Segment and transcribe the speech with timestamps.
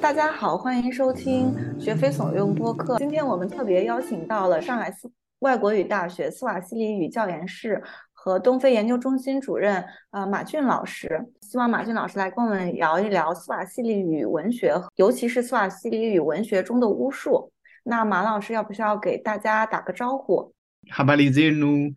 [0.00, 2.96] 大家好，欢迎收听学非所用播客。
[2.98, 5.10] 今天我们特别邀请到了上海斯
[5.40, 17.50] 外国语大学斯瓦西里语教研室和东非研究中心主任呃马俊老师，希望马俊老师来跟我们聊一聊斯瓦西里语文学，尤其是斯瓦西里语文学中的巫术。
[17.88, 20.52] 那马老师要不需要给大家打个招呼？
[20.90, 21.94] 哈巴里兹努，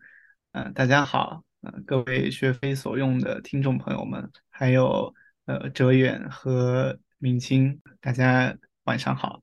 [0.52, 5.12] 嗯，大家好，嗯，各位学非所用的听众朋友们，还有
[5.46, 9.42] 呃哲远和明清，大家晚上好。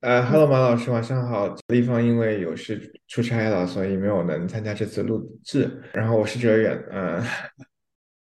[0.00, 1.54] 呃哈喽，马老师晚上好。
[1.66, 5.82] 立方因为有事出差了，所以没有能参加这次录制。
[5.92, 7.22] 然后我是哲远，嗯，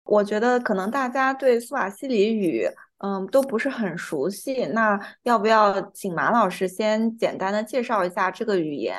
[0.04, 2.64] 我觉得可能大家对苏瓦西里语。
[3.04, 4.64] 嗯，都不是很熟悉。
[4.68, 8.96] 那要不要请马老师先简单的介绍一下这个语言？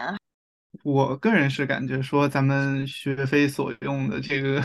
[0.84, 4.62] 我个人是感觉说，咱们学非所用的这个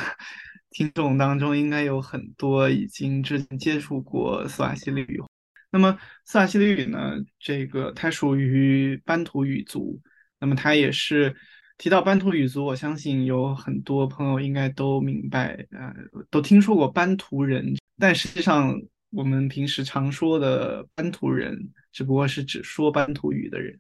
[0.69, 5.23] 听众当中，应该有很多已经之前接触过斯瓦西里语。
[5.71, 9.99] 那么斯瓦西里语呢，这个它属于班图语族。
[10.39, 11.35] 那么它也是
[11.79, 15.95] 提到班图语族，我相信有很多朋友应该都明白，呃，
[16.29, 18.79] 都听说过班图人，但实际上。
[19.11, 23.79] 我们平时常说的班图人，只不过是指说班图语的人，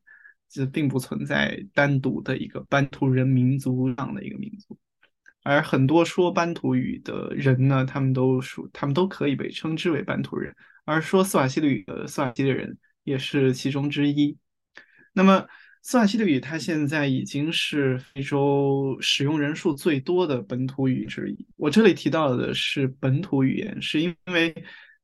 [0.49, 4.77] 这并不存在单独的一个班图人民族这样的一个民族。
[5.45, 10.53] 而很多说班图语的人呢，他们都属，他们都可以被称之为班图人。
[10.85, 14.37] 而说斯瓦希里语的斯瓦希里人也是其中之一。
[15.13, 15.47] 那么，
[15.83, 21.47] 斯瓦希里语它现在已经是非洲使用人数最多的本土语之一。
[21.57, 24.53] 我这里提到的是本土语言，是因为。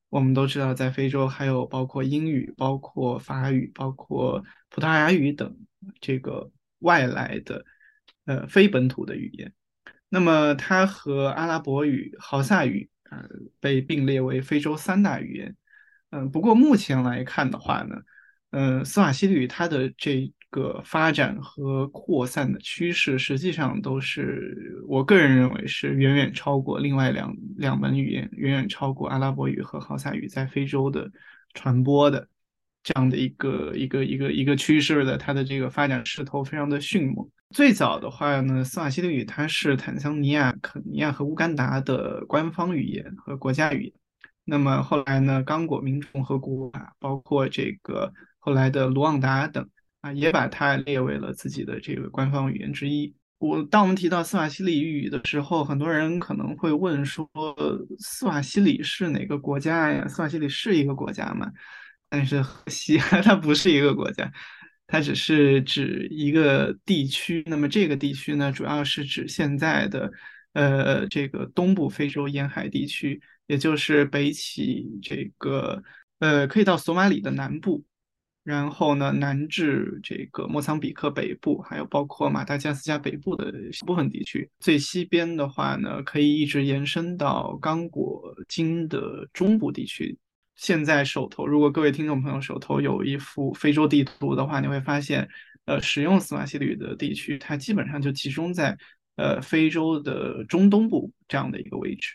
[0.08, 5.56] 我们都知道，在非洲还有包括英语、包括法语、包括葡萄牙语等
[6.00, 7.64] 这个外来的
[8.24, 9.52] 呃非本土的语言。
[10.08, 13.28] 那么它和阿拉伯语、豪萨语呃
[13.60, 15.56] 被并列为非洲三大语言。
[16.10, 17.96] 嗯，不过目前来看的话呢，
[18.50, 31.10] 嗯，斯瓦希里语它的这个发展和扩散的趋势，实际上都是我个人认为是远远超过另外两两门语言，远远超过阿拉伯语和豪萨语在非洲的
[31.52, 32.26] 传播的
[32.82, 37.28] 这样的一个一个一个一个趋势的，它的这个发展势头非常的迅猛。
[37.50, 43.92] 最早的话呢，斯瓦希里语它是坦桑尼亚、肯尼亚和乌干达的官方语言和国家语言。
[44.44, 48.12] 那么后来呢，刚果民主共和国啊包括这个
[48.46, 49.68] 后来的卢旺达等。
[50.02, 53.12] 啊，也把它列为了自己的这个官方语言之一。
[53.38, 57.28] 我当我们提到斯瓦希里语的时候，很多人可能会问说，
[57.98, 60.06] 斯瓦希里是哪个国家呀？
[60.06, 61.50] 斯瓦希里是一个国家吗？
[62.10, 64.30] 但是西， 它不是一个国家，
[64.86, 67.42] 它只是指一个地区。
[67.46, 70.12] 那么这个地区呢，主要是指现在的
[70.52, 75.82] 呃这个东部非洲沿海地区，也就是北起这个
[76.20, 77.82] 呃可以到索马里的南部。
[78.46, 83.52] 然后呢，南至这个莫桑比克北部，还有包括马达加斯加北部的
[83.84, 84.48] 部分地区。
[84.60, 90.16] 最西边的话呢，可以一直延伸到刚果金的中部地区。
[90.54, 95.28] 现在手头，如果各位听众朋友手头有一幅非洲地图的话，你会发现，
[95.64, 98.78] 呃，使用斯瓦希里的地区，它基本上就集中在
[99.16, 102.14] 呃非洲的中东部这样的一个位置。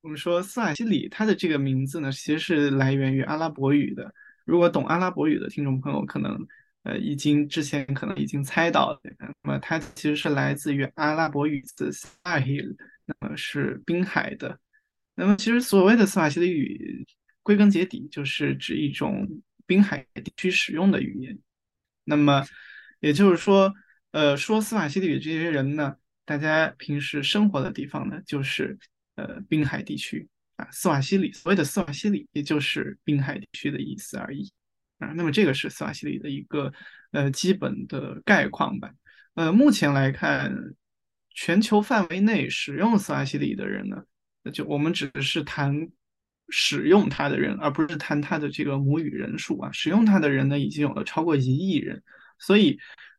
[0.00, 4.12] 我们说斯瓦希里，它的这个名字呢，其实是来源于阿拉伯语的。
[4.48, 6.34] 如果懂阿拉伯语的听众朋友，可能
[6.84, 14.58] 呃已经之前可能已经猜到，那么它其实是来自于阿拉伯语的 Sahil，那么是滨海的。
[15.14, 17.06] 那么其实所谓的斯瓦希里语，
[17.42, 19.28] 归根结底就是指一种
[19.66, 21.38] 滨海地区使用的语言。
[22.04, 22.42] 那么
[23.00, 23.74] 也就是说，
[24.12, 28.78] 呃，说斯瓦希里语这些人呢，大家平时生活的地方呢，就是
[29.16, 30.26] 呃滨海地区。
[30.58, 34.52] 啊，斯瓦希里所谓的斯瓦希里，也就是滨海地区的意思而已。
[34.98, 36.72] 啊，那么这个是斯瓦希里的一个
[37.12, 38.90] 呃基本的概况吧。
[39.34, 40.52] 呃，目前来看，
[41.30, 44.02] 全球范围内使用斯瓦希里的人呢，
[44.52, 45.88] 就我们只是谈
[46.48, 49.70] 使用它的人，而不是谈它的这个母语人数啊。
[49.70, 52.02] 使用它的人呢，已经有了超过一亿人，
[52.40, 52.76] 所以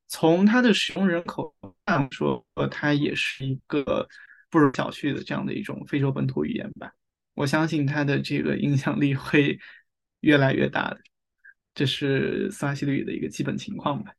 [0.08, 1.56] 从它的使用人口
[1.86, 4.06] 来说，它也是一个
[4.50, 6.92] 不容小觑的这样的一种非洲本土语言吧。
[7.40, 9.58] 我相信他的这个影响力会
[10.20, 11.00] 越来越大的，
[11.74, 14.12] 这是斯瓦希里语的一个基本情况吧。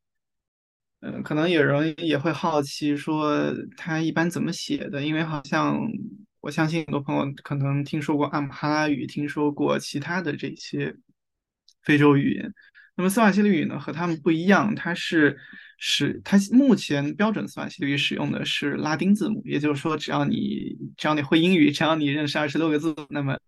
[1.01, 5.79] 嗯，可能有人也会好奇说他一般怎么写的，因为好像
[6.41, 10.97] 我相信很多朋友可能听说过阿姆哈拉语，听说过其他的这些
[11.83, 12.55] 非洲语言。
[13.01, 15.35] 那么斯瓦希里语呢和他们不一样，它是
[15.79, 23.39] 使它目前标准斯瓦西里语使用的是拉丁字母，也就是说，只要你只要你会英语，只要你认识二十六个字，那么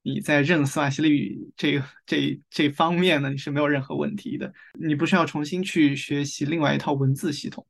[0.00, 4.50] 你在认斯瓦西里语这这这方面呢，你是没有任何问题的。
[4.80, 7.66] 你不需要重新去学习另外一套文字系统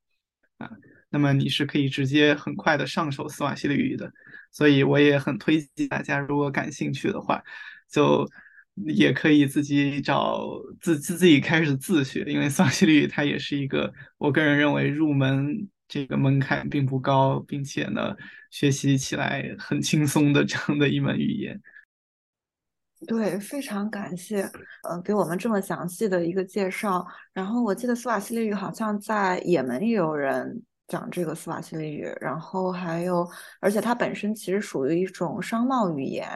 [0.59, 0.71] 啊，
[1.11, 4.13] 那么你是可以直接很快的上手斯瓦西里语的。
[4.53, 7.43] 所以我也很推荐大家，如果感兴趣的话，
[7.91, 8.25] 就。
[8.75, 10.49] 也可以自己找
[10.81, 18.17] 自自自己开始自学，因为斯瓦西里语它也是一个我个人认为入门这个门槛并不高，并且呢
[18.50, 21.61] 学习起来很轻松的这样的一门语言。
[23.06, 24.41] 对，非常感谢，
[24.82, 27.06] 呃，给我们这么详细的一个介绍。
[27.32, 33.29] 然后我记得斯瓦西里语好像在也门也有人讲这个斯瓦西里语，然后还有，
[33.61, 36.27] 而且它本身其实属于一种商贸语言。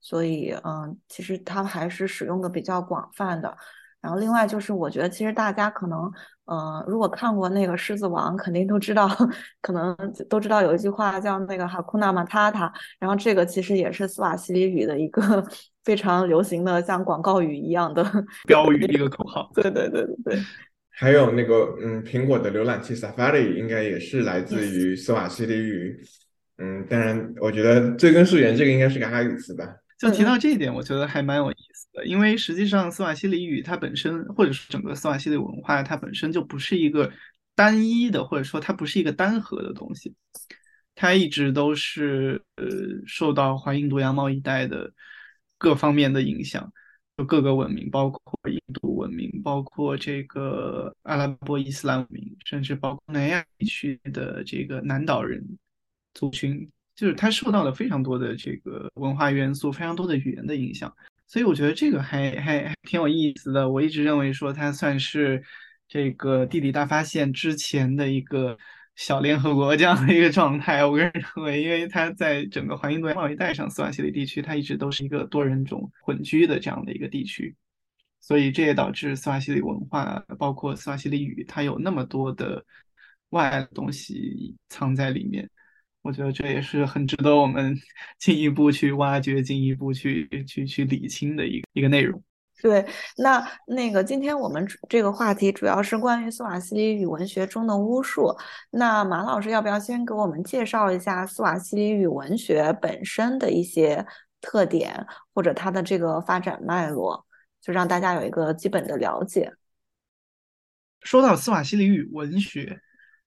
[0.00, 3.56] 所以，嗯，其实它还是使用的比较广泛的。
[4.00, 6.10] 然后，另外就是，我觉得其实大家可能，
[6.46, 9.08] 嗯，如果看过那个《狮子王》，肯定都知道，
[9.60, 9.96] 可能
[10.30, 12.72] 都知道有一句话叫那个“哈库纳马塔塔”。
[13.00, 15.44] 然后，这个其实也是斯瓦西里语的一个
[15.82, 18.04] 非常流行的，像广告语一样的
[18.46, 19.50] 标语，一个口号。
[19.52, 20.38] 对对对对对。
[20.94, 26.00] 还有那个，嗯，苹果的浏览器 Safari 应该也是来自于斯瓦西里语。
[26.58, 29.64] 嗯，当然，我觉得追根溯源，这个应该是个阿语词吧。
[29.98, 37.12] 就提到这一点，我觉得还蛮有意思的，因为实际上斯瓦西里语它本身，或者是整个斯瓦西里文化，它本身就不是一个
[37.56, 40.14] 单一的，或者说它不是一个单核的东西，
[40.94, 42.64] 它一直都是呃
[43.06, 44.92] 受到环印度洋贸易带的
[45.58, 46.72] 各方面的影响，
[47.16, 55.44] 就各个文明，包括印度文明，包括这个阿拉伯伊斯兰文明，甚至包括南亚地区的这个南岛人
[56.14, 56.70] 族群。
[56.98, 60.92] 就是它受到了非常多的这个文化元素，非常多的语言的影响，
[61.28, 63.70] 所以我觉得这个还还还挺有意思的。
[63.70, 65.40] 我一直认为说它算是
[65.86, 68.58] 这个地理大发现之前的一个
[68.96, 70.84] 小联合国这样的一个状态。
[70.84, 77.54] 我个人认为，因为它在整个环印度洋贸易带上，斯瓦西里地区它一直都是一个多人种混居的这样的一个地区，
[78.20, 82.64] 所以这也导致斯瓦西里文化，包括斯瓦西里语，它有那么多的
[83.28, 85.48] 外来的东西藏在里面。
[86.08, 87.76] 我觉得这也是很值得我们
[88.18, 92.22] 进一步去挖掘、进一步去去去理清的一个一个内容。
[92.62, 92.82] 对，
[93.18, 98.34] 那那个今天我们这个话题主要是关于斯瓦西里语文学中的巫术。
[98.70, 104.02] 那马老师要不要先给我们介绍一下斯瓦西里语文学本身的一些
[104.40, 107.22] 特点，或者它的这个发展脉络，
[107.60, 109.52] 就让大家有一个基本的了解。
[111.02, 112.80] 说到斯瓦西里语文学。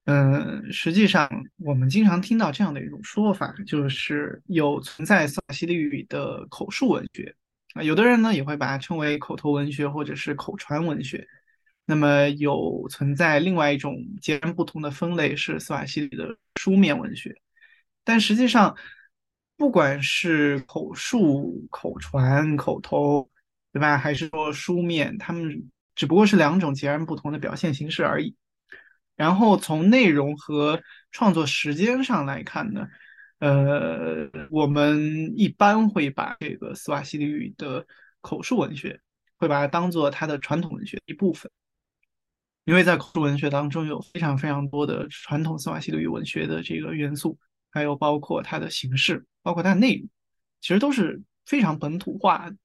[0.06, 7.36] 嗯，实际上我们经常听到这样的一种说法，就是有存在斯瓦西里语的口述文学
[7.76, 11.26] 啊，有的人呢也会把它称为口头文学或者是口传文学。
[11.86, 17.36] 那么有存在另外一种截然不同的分类是斯瓦西里的书面文学。
[18.04, 18.76] 但实际上，
[19.58, 23.30] 不管是口述、口传、口头，
[23.72, 23.98] 对吧？
[23.98, 28.36] 还是说书面，他们只不过是两种截然不同的表现形式而已。
[29.22, 30.82] 然后从内容和
[31.12, 32.88] 创作时间上来看呢，
[33.38, 37.86] 呃，我们一般会把这个斯瓦西里语的
[38.22, 39.00] 口述文学，
[39.36, 41.52] 会把它当做它的传统文学一部分，
[42.66, 47.38] 因为在口述文学当中有非常非常多的传统斯瓦西里语文学的这个元素，
[47.70, 50.10] 还有包括它的形式，包括它的内容，
[50.62, 52.56] 其实都是非常本土化的。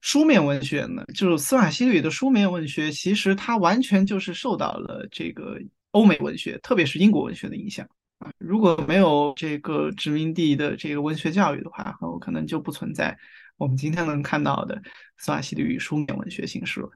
[0.00, 5.58] 书面文学呢，就是斯瓦西里语的书面文学，其实它完全就是受到了这个。
[5.92, 7.86] 欧美文学，特别是英国文学的影响
[8.18, 13.16] 啊，如果没有这个殖民地的这个文学教育的话，很可能就不存在
[13.56, 14.80] 我们今天能看到的
[15.18, 16.88] 斯瓦西里语书面文学形式了。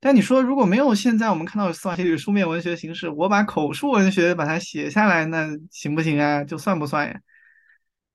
[0.00, 6.44] 但你说，如果没有现在我们看到的斯瓦西里语书面文学形式，我把口述文学把它写下来，那行不行啊？
[6.44, 7.20] 就算不算呀？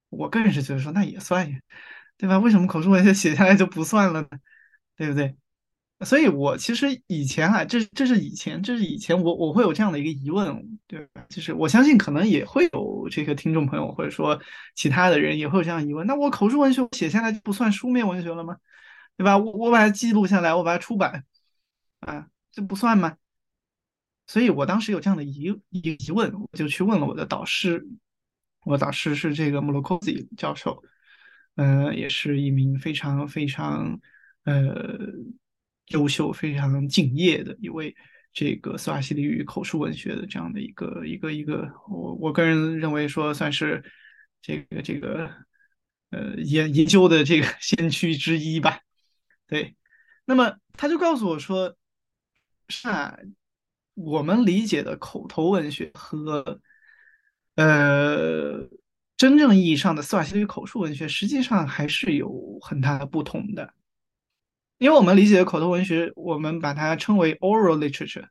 [0.10, 1.57] 我个人是觉得说，那也算呀，
[2.17, 2.39] 对吧？
[2.39, 4.27] 为什么口述文学写下来就不算了呢？
[4.95, 5.36] 对不对？
[6.03, 11.25] 所以，我其实以前啊，这这是以前，这是以前，我我会有这样的一个疑问，对吧？
[11.29, 14.39] 就是我相信，可能也会有这个听众朋友，或者说
[14.75, 16.05] 其他的人也会有这样疑问。
[16.07, 18.57] 那我口述文学写下来就不算书面文学了吗？
[19.17, 19.38] 对吧？
[19.38, 21.24] 我我把它记录下来，我把它出版，
[22.00, 23.17] 啊，这不算吗？
[24.27, 27.86] 所以我当时有这样的疑疑疑问，我就去问了我的导师，
[28.65, 30.81] 我导师是这个穆洛科兹教授，
[31.55, 34.00] 嗯，也是一名非常非常
[34.45, 35.12] 呃。
[35.88, 37.96] 优秀、非常敬业的一位
[38.32, 43.84] 这个斯瓦西里语口述文学的这样的一个一个一个，我我个人认为说算是
[44.42, 45.30] 这个这个
[46.10, 48.80] 呃研研究的这个 先驱之一吧。
[49.48, 49.75] 对，
[50.25, 51.75] 那么他就告诉我说，
[52.70, 53.18] 是啊，
[53.94, 56.60] 我们理解的口头文学和
[57.56, 58.68] 呃
[59.16, 63.74] 真正意义上的斯瓦希里语口述文学，实际上还是有很大的不同的。
[64.84, 68.28] 因为我们理解的口头文学，我们把它称为 oral literature，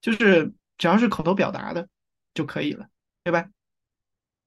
[0.00, 1.88] 就是只要是口头表达的
[2.34, 2.86] 就可以了，
[3.24, 3.48] 对吧？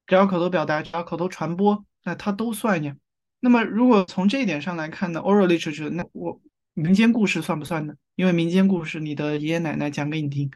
[0.07, 2.95] 只要口头表达，只要口头传播，那它都算呀。
[3.41, 6.41] 那么如果从这一点上来看呢，oral literature，那我
[6.73, 7.95] 民间故事算不算呢？
[8.15, 10.49] 因为民间故事，你的爷爷奶奶讲给你听，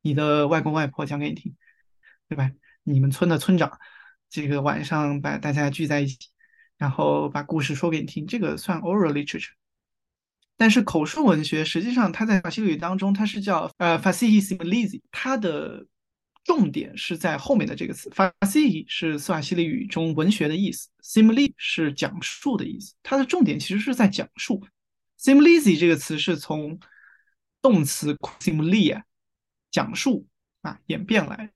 [0.00, 1.54] 你的外公外婆讲给你听，
[2.30, 2.50] 对吧？
[2.82, 3.78] 你们村的村长，
[4.30, 6.30] 这个晚上把大家聚在一起，
[6.78, 9.50] 然后把故事说给你听，这个算 oral literature。
[10.56, 15.84] 但是口述文学实际上，它在法西里语当中，它是叫呃 fasihi similisi，它的
[16.44, 18.08] 重点是在后面的这个词。
[18.10, 22.94] fasihi 是斯瓦西里语中文学的意思，simili 是讲述的意思。
[23.02, 24.64] 它的重点其实是在讲述。
[25.20, 26.78] similisi 这个词是从
[27.60, 29.02] 动词 similia
[29.72, 30.24] 讲述
[30.62, 31.50] 啊演变来，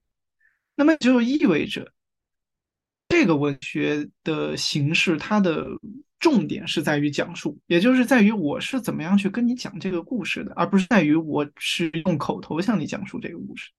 [0.74, 1.92] 那么就意味着
[3.08, 5.68] 这个文学的形式，它的。
[6.20, 13.70] 重点是在于讲述，也就是在于我是怎么样去跟你讲这个故事的，而不是在于我是用口头向你讲述这个故事。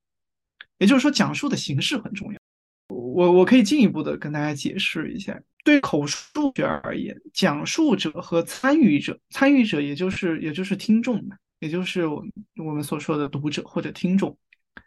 [0.78, 2.40] 也就是说，讲述的形式很重要。
[2.88, 14.38] 我我可以进一步的跟大家解释一下，对口述学而言，讲述者和参与者，参与者也就是也就是听众嘛，也就是我我们所说的读者或者听众，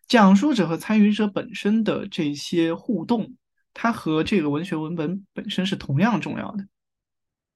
[0.08, 3.34] 讲述者和参与者本身的这些互动，
[3.74, 6.66] 它和这个文学文本本身是同样重要的。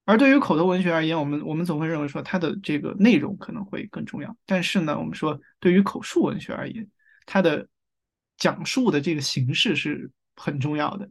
[0.06, 4.34] 而对于口头文学而言，我们我们总会认为说它的这个内容可能会更重要。
[4.46, 6.88] 但是呢，我们说对于口述文学而言，
[7.26, 7.68] 它的
[8.38, 11.10] 讲述的这个形式是很重要的。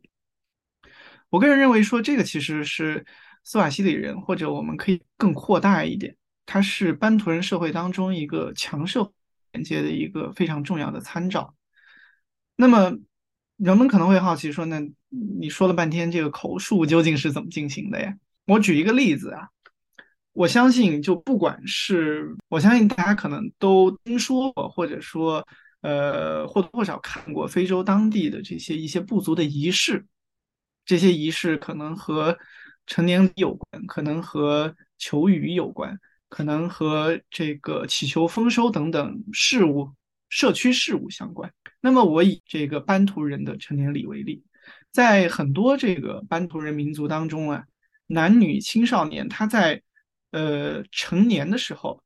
[1.29, 3.05] 我个人认为说这个其实是
[3.43, 9.11] 斯瓦西里人，或者我们可以更扩大一点，它是班图人社会当中一个强社
[9.51, 11.53] 连接的一个非常重要的参照。
[12.55, 12.97] 那么
[13.57, 18.15] 人们可能会好奇说，那你说了半天这个口述究竟是怎么进行的呀？
[18.45, 19.49] 我举一个例子啊，
[20.31, 25.47] 我相信，就不管是我相信大家可能都听说过，或者说，
[25.81, 30.05] 呃，或多或少看过非洲当地的这些一些部族的仪式，
[30.85, 32.37] 这些仪式可能和
[32.85, 35.97] 成年礼有关，可能和求雨有关，
[36.29, 39.89] 可能和这个祈求丰收等等事物、
[40.29, 41.51] 社区事务相关。
[41.81, 44.43] 那么，我以这个班图人的成年礼为例，
[44.91, 47.63] 在很多这个班图人民族当中啊。
[48.07, 49.81] 男女青少年，他在
[50.31, 52.03] 呃成年的时候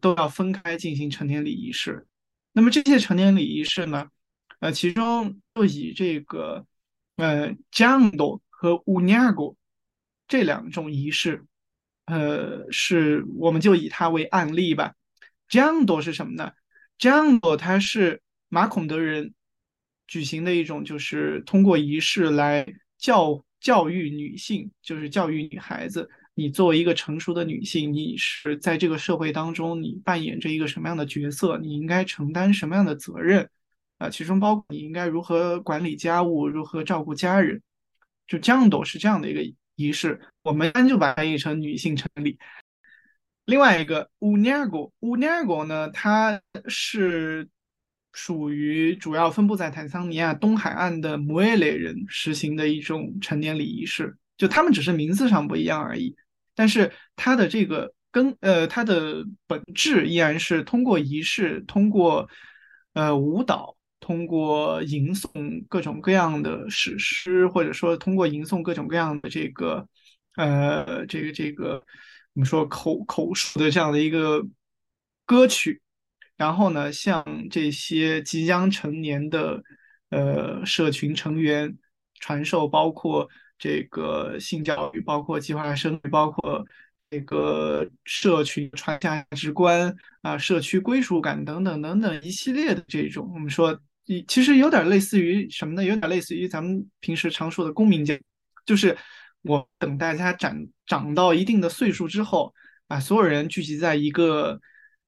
[0.00, 2.06] 都要分开进行成年礼仪式。
[2.52, 4.08] 那么这些成年礼仪式呢，
[4.58, 6.66] 呃，其中就以这个
[7.16, 9.54] 呃 jando 和 unyago
[10.28, 11.44] 这两种仪式，
[12.04, 14.94] 呃，是我们就以它为案例吧。
[15.48, 16.52] jando 是什么呢
[16.98, 19.32] ？jando 它是马孔德人
[20.06, 22.66] 举行的一种，就是通过仪式来
[22.98, 23.42] 教。
[23.60, 26.08] 教育女性就是教育女孩子。
[26.34, 31.58] 你作为一个成熟的女性，你是在这个社会当中，你扮演着一个什么样的角色？
[31.58, 33.48] 你应该承担什么样的责任？
[33.98, 37.60] 啊，其中包括你应该如何管理家务，如何照顾家人。
[38.26, 39.42] 就这样都是这样的一个
[39.76, 40.18] 仪式。
[40.42, 42.38] 我们一般就把它翻译成女性成立。
[43.44, 47.48] 另外一个 Unago，Unago 呢，它是。
[48.12, 56.14] 属于主要分布在坦桑尼亚东海岸的摩耶雷人实行的一种成年礼仪式，就他们只是名字上不一样而已，
[56.54, 62.28] 但是它的这个根呃它的本质依然是通过仪式，通过
[62.94, 69.86] 呃舞蹈，通过吟诵各种各样的史诗，或者说通过吟诵各种各样的这个
[70.36, 71.82] 呃这个这个
[72.34, 74.44] 我们说口口述的这样的一个
[75.24, 75.80] 歌曲。
[76.40, 79.62] 然后呢，向这些即将成年的
[80.08, 81.76] 呃社群成员
[82.18, 83.28] 传授，包括
[83.58, 86.64] 这个性教育，包括计划生育，包括
[87.10, 93.78] 这个社群传价值观啊、社区归属感等等等等一系列的这种，我们说，
[94.26, 95.84] 其实有点类似于什么呢？
[95.84, 98.22] 有点类似于咱们平时常说的公民教育，
[98.64, 98.96] 就是
[99.42, 100.56] 我等大家长
[100.86, 102.54] 长到一定的岁数之后，
[102.86, 104.58] 把所有人聚集在一个。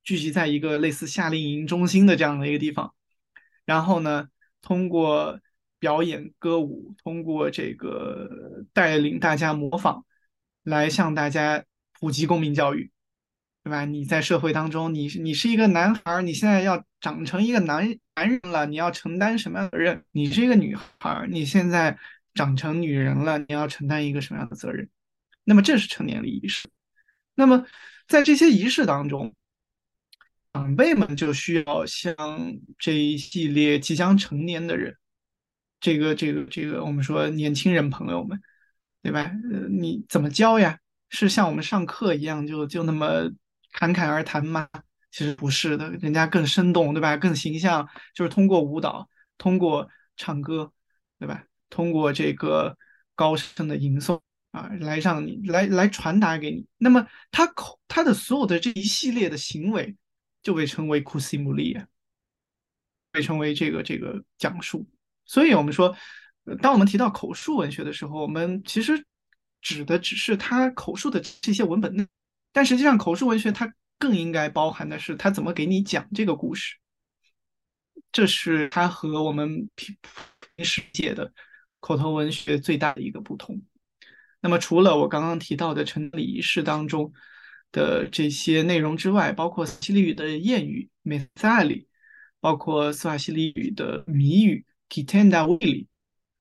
[0.04, 2.92] 聚集在一个类似夏令营中心的这样的一个地方，
[3.64, 4.28] 然后呢，
[4.60, 5.40] 通过
[5.78, 10.02] 表演歌舞，通过这个带领大家模仿，
[10.64, 12.90] 来向大家普及公民教育，
[13.62, 13.84] 对吧？
[13.84, 20.04] 你在社会当中，你你是一个男孩，你现在要长成一个男男人了，你要承担什么样的责任？
[20.10, 21.96] 你是一个女孩，你现在
[22.34, 24.88] 长成女人了，你要承担一个什么样的责任？
[25.44, 26.68] 那么这是成年礼仪式。
[27.34, 27.64] 那么
[28.08, 29.32] 在这些仪式当中。
[30.52, 32.14] 长辈们就需要像
[32.78, 34.94] 这一系列即将成年的人，
[35.80, 38.38] 这个这个这个，我们说年轻人朋友们，
[39.02, 39.32] 对吧？
[39.70, 40.78] 你怎么教呀？
[41.08, 43.30] 是像我们上课一样就就那么
[43.72, 44.68] 侃侃而谈吗？
[45.10, 47.16] 其实不是的，人家更生动，对吧？
[47.16, 50.72] 更形象，就是通过舞蹈，通过唱歌，
[51.18, 51.44] 对吧？
[51.68, 52.76] 通过这个
[53.14, 54.20] 高声的吟诵
[54.52, 56.66] 啊，来让你来来传达给你。
[56.78, 59.94] 那么他口他的所有的这一系列的行为，
[60.42, 61.86] 就被称为库西姆利亚，
[63.10, 64.86] 被称为这个这个讲述。
[65.24, 65.96] 所以我们说，
[66.60, 69.04] 当我们提到口述文学的时候，我们其实
[69.60, 72.06] 指的只是他口述的这些文本内，
[72.52, 73.72] 但实际上口述文学它。
[73.98, 76.74] 更应该包含的是他怎么给你讲这个故事，
[78.10, 79.96] 这是他和我们平
[80.56, 81.32] 平时写的
[81.78, 83.62] 口头文学最大的一个不同。
[84.40, 87.12] 那么，除了我刚刚提到的成礼仪式当中
[87.72, 91.86] 的这些内容之外，包括西里语的谚语 m e t a l i
[92.38, 95.86] 包括斯瓦西里语的谜语 （kitenda wili）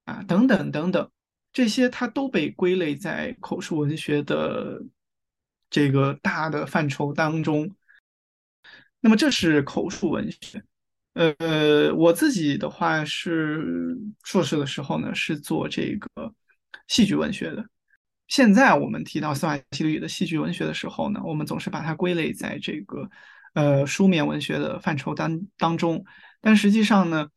[0.06, 1.10] 啊，等等等等，
[1.52, 4.84] 这些它都被归类在口述文学的。
[5.74, 7.74] 这个大的范畴当中，
[9.00, 10.62] 那么这是口述文学。
[11.14, 16.36] 呃，我自己的话是硕士的时候呢，是做这个
[16.88, 17.66] 戏剧文学的。
[18.32, 23.10] 现在我们提到斯瓦希里语的戏剧文学的时候呢，我们总是把它归类在这个
[23.54, 26.02] 呃书面文学的范畴当当中。
[26.40, 27.28] 但实际上呢，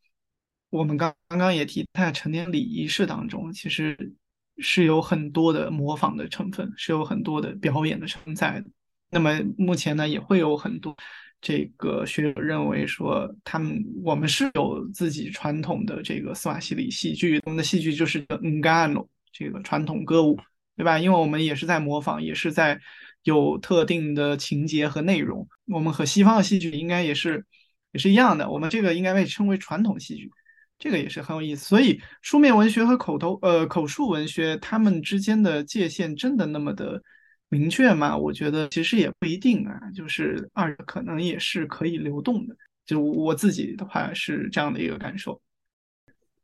[0.70, 4.14] 我们刚刚刚也提，在成年礼仪式当中，其实。
[4.58, 8.70] 是有很多的模仿的成分，是有很多的表演的成分在的。
[9.10, 10.96] 那么目前呢，也会有很多
[11.40, 20.38] 这个学者认为说，他们我们是有自己传统的这个斯瓦希里戏剧，我们的戏剧就是 ngano 这个传统歌舞，
[20.76, 20.98] 对吧？
[20.98, 22.80] 因为我们也是在模仿，也是在
[23.22, 25.46] 有特定的情节和内容。
[25.66, 27.44] 我们和西方的戏剧应该也是
[27.92, 30.30] 也是一样的，我们这个应该被称为传统戏剧。
[30.76, 37.00] 这个也是很有意思，所以书面文学和口头呃口述文学，它们之间的界限真的那么的
[37.48, 38.16] 明确吗？
[38.16, 42.56] 我觉得其实也不一定啊，就是二可能也是可以流动的。
[42.84, 45.40] 就我自己的话是这样的一个感受。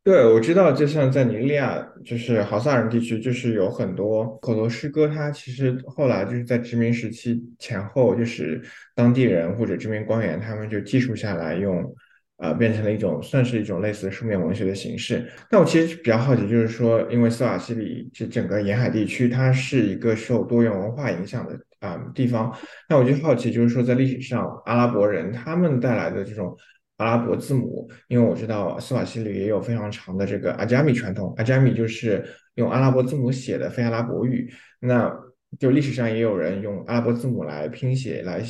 [0.03, 8.59] 对，我知道，就像在尼日利亚，就是豪萨人地区，就是有很多口头诗歌，它其实后来就是在殖民时期前后，就是
[8.95, 11.93] 当地人或者殖民官员他们就记述下来用。
[12.37, 15.23] 呃，变成了一种算是一种类似书面文学的形式。
[15.51, 22.51] 那我其实比较好奇，就是说，因为斯瓦西里这整个沿海地区，它是一个受多元文化影响的啊地方。
[22.89, 26.57] 那我就好奇，就是说，在历史上，阿拉伯人他们带来的这种
[27.01, 34.53] 阿拉伯字母，因为我知道斯瓦西里也有非常长的这个阿加米传统，阿加米就是用阿拉伯字母写的非阿拉伯语。
[34.79, 35.11] 那
[35.59, 38.43] 就历史上也有人用阿拉伯字母来拼写，来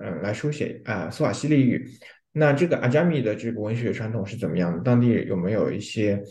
[0.00, 1.84] 嗯来书写啊斯瓦西里语。
[2.30, 4.80] 那这个阿加米的这个文学传统是怎么样的？
[4.84, 6.22] 当地有没有一些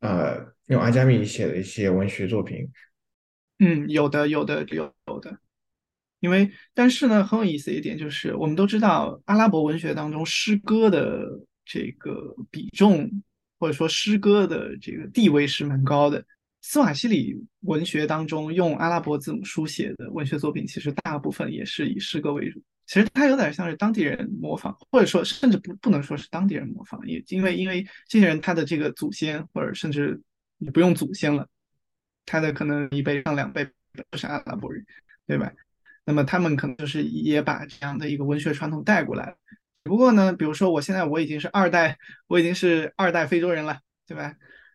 [0.00, 2.66] 呃用阿加米写的一些文学作品？
[3.58, 5.38] 嗯，有的，有的，有有的。
[6.22, 11.26] 因为但是呢，很有意思一点就是，我们都知道阿拉伯文学当中诗歌的
[11.64, 13.10] 这个比重，
[13.58, 16.24] 或者说诗歌的这个地位是蛮高的。
[16.60, 22.62] 斯瓦西里文学当中用阿拉伯字母书写的文学作品，其实大部分也是以诗歌为主。
[22.86, 30.20] 其实它有点像是当地人模仿，或者说甚至不不能说是当地人模仿，也因为因为这些人他的这个祖先，或者甚至
[30.58, 31.48] 你不用祖先了，
[32.24, 33.64] 他的可能一辈上两辈
[34.10, 34.84] 都是阿拉伯人，
[35.26, 35.52] 对吧？
[36.04, 39.36] 那么他们可能就是也把这样的一个文学传统带过来了。
[39.84, 44.34] 不过呢，比如说我现在我已经是二代，我已经是二代非洲人了，对吧？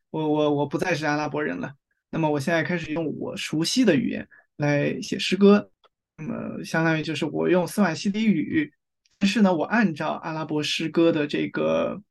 [0.10, 1.74] 我我我不再是阿拉伯人了，
[2.10, 5.70] 那么我现在开始用我熟悉的语言来写诗歌。
[6.18, 8.74] 那么，相当于就是我用斯瓦西里语，
[9.20, 12.02] 但是呢，我按照阿拉伯诗歌的这个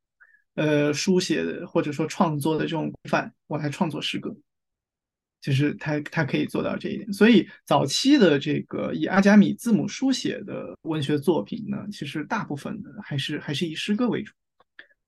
[0.54, 4.34] 呃书写或者说创作的这种规范，我来创作诗歌，
[5.40, 7.12] 就是他他可以做到这一点。
[7.12, 14.32] 所以，早期的这个以阿加米字母书写的文学作品呢，其实大部分的还是还是以诗歌为主。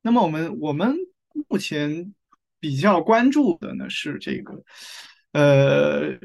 [0.02, 0.96] 那么，我们我们
[1.48, 2.14] 目前
[2.60, 4.62] 比较关注的呢是这个
[5.32, 6.18] 呃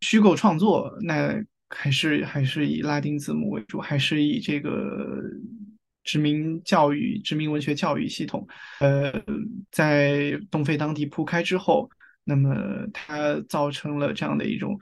[0.00, 1.42] 虚构创作那。
[1.68, 5.20] 还是还是以拉丁字母为主，还是以这个
[6.04, 8.46] 殖民教育、殖民文学教育系统，
[8.78, 9.12] 呃，
[9.72, 11.90] 在东非当地铺开之后，
[12.28, 14.80] 那么它造成了这样的一种，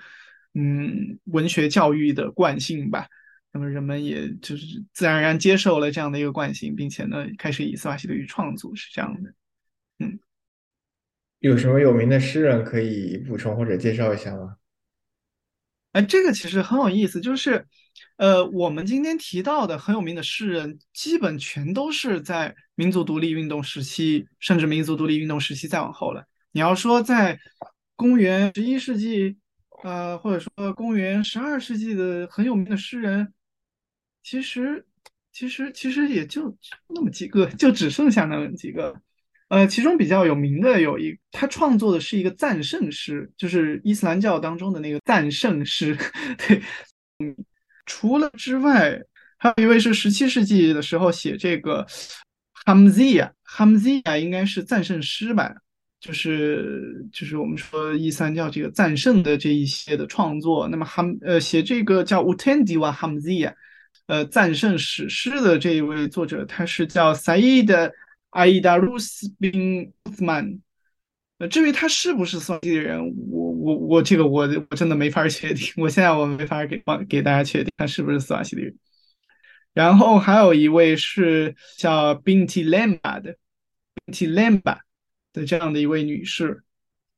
[0.55, 3.07] 嗯，文学教育的惯性吧。
[3.53, 9.35] 那么人们也就是自然而然接受了这样的一个惯性，并且呢，开始以斯瓦西里语创作，是这样的。
[9.99, 10.19] 嗯，
[11.41, 14.57] 有什么有名的诗人可以补充或者介绍一下吗？
[15.93, 17.65] 哎，这个其实很有意思，就是，
[18.17, 26.27] 呃，我们今天提到的很有名的诗人，基本全都是在民族独立运动时期，甚至民族独立运动时期再往后了。
[26.55, 27.37] 你要说在
[27.97, 29.37] 公元十一世纪，
[29.83, 33.35] 呃，或者说公元十二世纪的很有名的诗人，
[34.23, 34.87] 其实，
[35.33, 38.95] 其实，其实也就那么几个，就只剩下那么几个。
[39.49, 45.99] 呃，其中比较有名的有一，他创作的是一个赞圣诗，就是伊斯兰教当中的那个赞圣诗。
[46.39, 46.63] 对，
[47.19, 47.35] 嗯，
[47.85, 48.97] 除了之外，
[49.39, 51.85] 还有一位是十七世纪的时候写这个
[52.65, 55.53] Hamziya，Hamziya 应该是赞圣诗吧，
[56.05, 60.69] 就是就是我们说伊斯兰教这个赞圣的这一些的创作。
[60.69, 63.55] 那么 Ham 呃写这个叫 Utendiwa Hamziya，
[64.07, 67.93] 呃赞圣史诗的这一位作者，他是叫 Said。
[68.35, 70.59] 阿伊达鲁斯宾乌曼，
[71.39, 72.99] 呃，至于他是不是宋西的人，
[73.31, 78.77] 我我我这个我我真的没法确定，我现在我没法给帮给大家确定他是不是斯瓦西里人。
[79.73, 83.37] 然后还有一位是叫 Binti Lamba 的
[84.05, 84.79] Binti Lamba
[85.35, 86.63] 的这样的一位女士，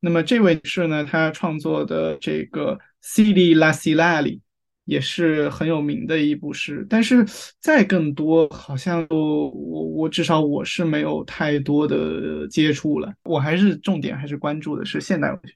[0.00, 4.40] 那么这位女士呢，她创作的这个 Sili La Silali。
[4.87, 7.26] 也是很有名的一部诗，但是
[7.61, 13.12] 再更多，好像我我至少我是没有太多的接触了。
[13.24, 15.52] 我还是重点还是关注的是现代文学。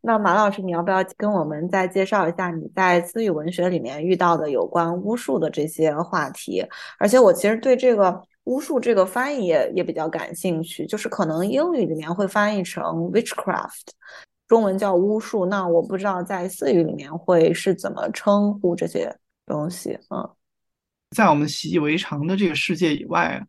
[0.00, 6.64] 那马老师，你要不要跟我们再介绍一下你在私语文学里面遇到的有关巫术的这些话题？
[6.98, 13.88] 而且我其实对这个巫术这个翻译也也比较感兴趣，就是可能英语里面会翻译成 witchcraft。
[14.48, 19.98] 中文叫巫术，那我不知道在四语里面会是怎么称呼这些东西。
[20.10, 20.28] 嗯，
[21.16, 23.40] 在我们习以为常的这个世界以外，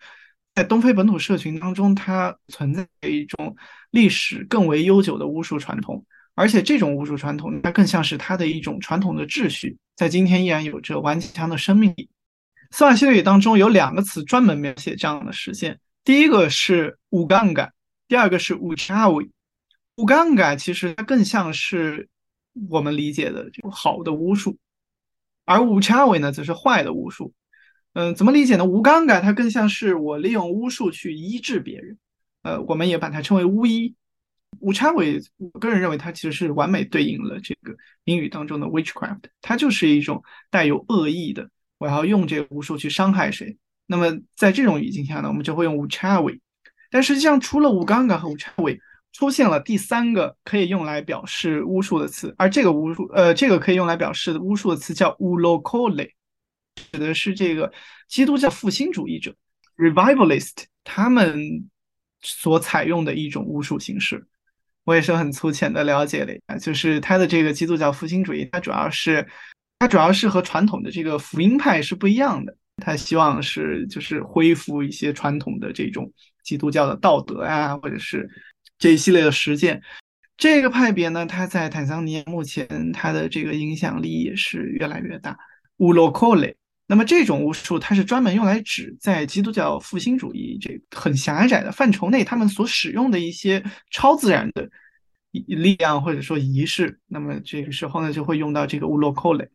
[0.55, 3.53] 在东非本土社群当中，它存在一种
[3.89, 12.07] 历史更为悠久的巫术传统，而且这种巫术传统，它更像是它的一种传统的秩序，在今天依然有着顽强的生命力。
[12.73, 17.71] 斯瓦希里语当中有两个词专门描写这样的实现，第一个是乌杠杆，
[18.07, 19.29] 第二个是乌查维。
[19.97, 22.09] 乌杠杆其实它更像是
[22.67, 24.57] 我们理解的这种好的巫术，
[25.45, 27.31] 而乌查韦呢则是坏的巫术。
[27.93, 28.65] 嗯，怎么理解呢？
[28.65, 31.99] 乌杠杆它更像是我利用巫术去医治别人，
[32.41, 33.93] 呃，我们也把它称为巫医。
[34.61, 43.57] 乌查韦，我个人认为它其实是完美对应了这个英语当中的 witchcraft，它就是一种带有恶意的，我要用这个巫术去伤害谁。
[43.85, 46.39] 那么在这种语境下呢，我们就会用乌查韦。
[46.89, 48.79] 但实际上，除了乌杠杆和乌查韦，
[49.11, 56.11] 出现了第三个可以用来表示巫术的词，而这个巫术，呃，这个可以用来表示巫术的词叫 ulokole，
[56.91, 57.71] 指的是这个
[58.07, 59.35] 基督教复兴主义者
[59.77, 61.69] revivalist 他们
[62.21, 64.25] 所采用的一种巫术形式。
[64.83, 69.27] 我也是很粗浅的了解了一下，就是他的这个基督教复兴主义，它主要是，
[69.79, 76.11] 它主要是和传统的这个福音派是不一样的，他希望是就是恢复一些传统的这种
[76.43, 78.29] 基督教的道德啊，或者是。
[78.79, 79.81] 这一系列的实践，
[80.35, 85.37] 这个派别呢，它在坦桑尼亚目前它的这个影响力也是越来越大。
[85.77, 86.53] 乌洛克雷，
[86.85, 94.69] 那么这种巫术它是专门用来指在基督教复兴主义这很狭窄的范畴内，他们所使用的一些超自然的
[95.31, 96.99] 力量或者说仪式。
[97.07, 99.47] 那么这个时候呢，就会用到这个乌洛克雷，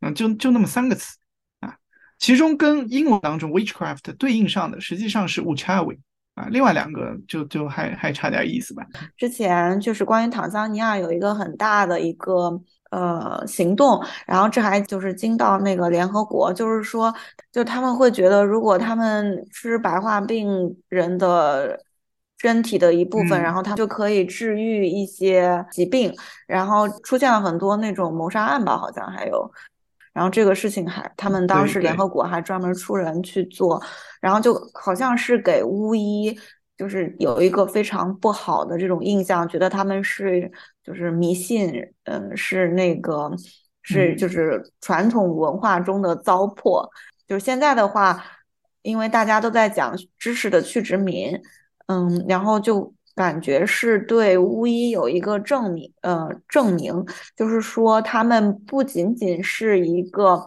[0.00, 1.16] 嗯，就就那么三个词
[1.60, 1.76] 啊，
[2.18, 5.98] 其中跟英文当中 witchcraft 对应上的实际上是 witchery。
[6.34, 8.86] 啊，另外两个就就还还差点意思吧。
[9.16, 12.58] 之前就是关于坦桑尼亚有一个很大的一个
[12.92, 17.12] 呃行动，然后这还就是惊到那个联合国，就是说，
[17.50, 20.48] 就他们会觉得，如果他们吃白化病
[20.88, 21.84] 人的
[22.38, 26.14] 身体的一部分，然后他就可以治愈一些疾病，
[26.46, 29.52] 然后出现了很多那种谋杀案吧，好像还有。
[30.12, 33.82] 然后这个事情还，他们当时联合国还专门出人去做，
[34.20, 36.38] 然后就好像是给巫医，
[36.76, 40.50] 就是有一个非常不好的这种印象，觉得他们是
[40.82, 41.72] 就是迷信，
[42.04, 43.30] 嗯，是那个
[43.82, 46.88] 是就是传统文化中的糟粕。
[47.26, 48.24] 就是现在的话，
[48.82, 51.40] 因为大家都在讲知识的去殖民，
[51.86, 52.92] 嗯，然后就。
[53.14, 57.04] 感觉是对巫医有一个证明，呃，证明
[57.36, 60.46] 就是说他们不仅仅是一个，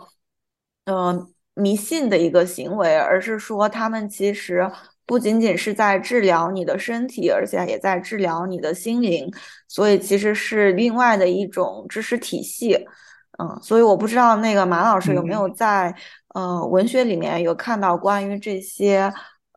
[0.86, 4.68] 呃，迷信的一个行为，而是说他们其实
[5.06, 9.32] 不仅仅是在治疗你的身体，而且也在治疗你的心灵，
[9.68, 12.74] 所以其实是另外的一种知识体系，
[13.38, 15.94] 嗯，所以我不知道那个马老师有没有在
[16.30, 19.14] 呃文学里面有看到关于这些。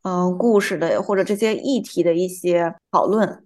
[0.06, 3.44] 嗯，故事的或者这些议题的一些讨论，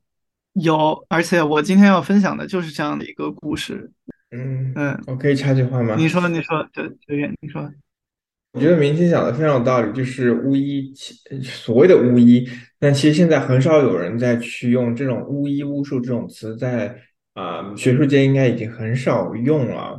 [0.53, 3.91] 有，而且我今天要分享的就是这样的一个故事。
[4.31, 5.95] 嗯嗯，我可以插句话吗？
[5.97, 7.67] 你说，你说，九九月，你说，
[8.53, 10.93] 我觉得明星讲的非常有道理，就是巫医，
[11.43, 12.47] 所谓的巫医，
[12.79, 16.95] 但其实现在很少有人再去用这种巫医、巫术这种词在，
[17.33, 19.99] 啊、学术界应该已经很少用了，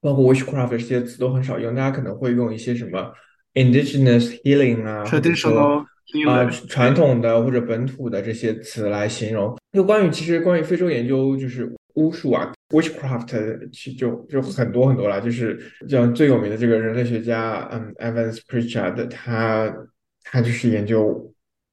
[0.00, 3.12] 包括 witchcraft 这些词都很少用，大家可能会用一些什么
[3.56, 5.84] indigenous healing 啊，traditional
[6.28, 9.58] 啊、传统的或者本土的这些词来形容。
[9.72, 19.74] 就关于其实关于非洲研究就是巫术啊，witchcraft 其实就就很多很多了，就是像最有名的这个人类学家，嗯，Evans Pritchard，他
[20.22, 21.32] 他就是研究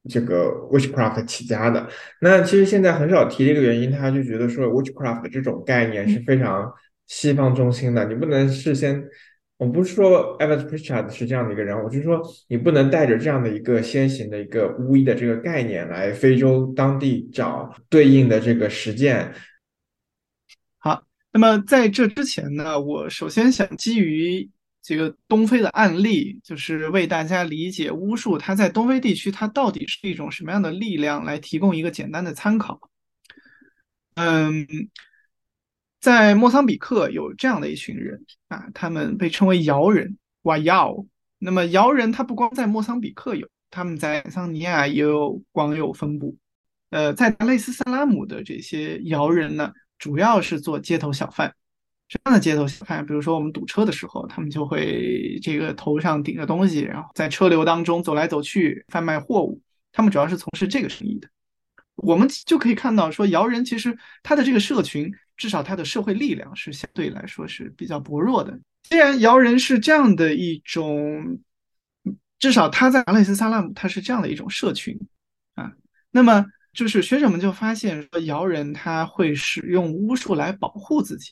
[0.10, 1.88] 这个 witchcraft 起家的。
[2.22, 6.74] 那其实现在很少提这个原因，他就觉得说 witchcraft 这种概念是非常
[7.08, 9.04] 西方中心的，你不能事先。
[9.58, 19.34] 我不是说 Evans Pritchard 是这样的一个人，我是说你不能带着这样的一个先行的一个巫医的这个概念来非洲当地找对应的这个实践。
[20.80, 24.50] 好，那么在这之前呢，我首先想基于
[24.82, 32.82] 这个东非的案例，就是为大家理解巫术它在东非地区它到底是一种什么样的力量，来提供一个简单的参考。
[34.16, 34.68] 嗯，
[36.04, 40.94] 在莫桑比克有这样的一群人啊，他们被称为瑶人，哇瑶。
[41.39, 46.36] 那么瑶人他不光在莫桑比克有，他们在桑尼亚也有广有分布。
[46.89, 51.56] 呃，在类似萨拉姆的这些瑶人呢，主要是做街头小贩。
[52.10, 59.62] 这样的街头小贩，比如说我们堵车的时候，他们就会这个头上顶着东西，然后在车流当中走来走去贩卖货物。
[59.94, 61.30] 他们主要是从事这个生意的。
[61.96, 68.60] 我们就可以看到，说瑶人其实他的这个社群，至少他的社会力量是相对来说是比较薄弱的。
[68.84, 71.39] 既然瑶人是这样的一种，
[72.39, 75.00] 至少他在阿累斯萨拉姆他是这样的一种社群
[75.56, 75.72] 啊，
[76.12, 81.32] 那么就是学者们就发现说，瑶人他会使用巫术来保护自己。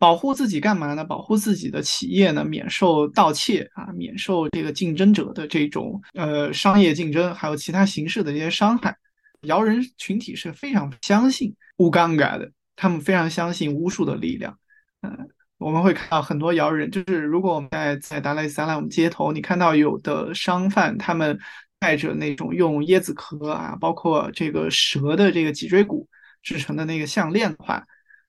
[0.00, 1.04] 保护自己干嘛呢？
[1.04, 8.96] 保护自己的企业呢，免受盗窃啊，免受这个竞争者的这种呃商业竞争，还有其他形式的这些伤害。
[9.42, 12.48] 瑶人群体是非常相信乌干嘎的，
[12.78, 14.56] 他们非常相信巫术的力量。
[15.02, 21.38] 嗯、我们会看到很多瑶人，就是如果我们在在达赖斯萨拉姆街头，你看到有的商贩他们
[21.80, 26.08] 带着那种用椰子壳啊，包括这个蛇的这个脊椎骨
[26.42, 27.84] 制成的那个项链的话，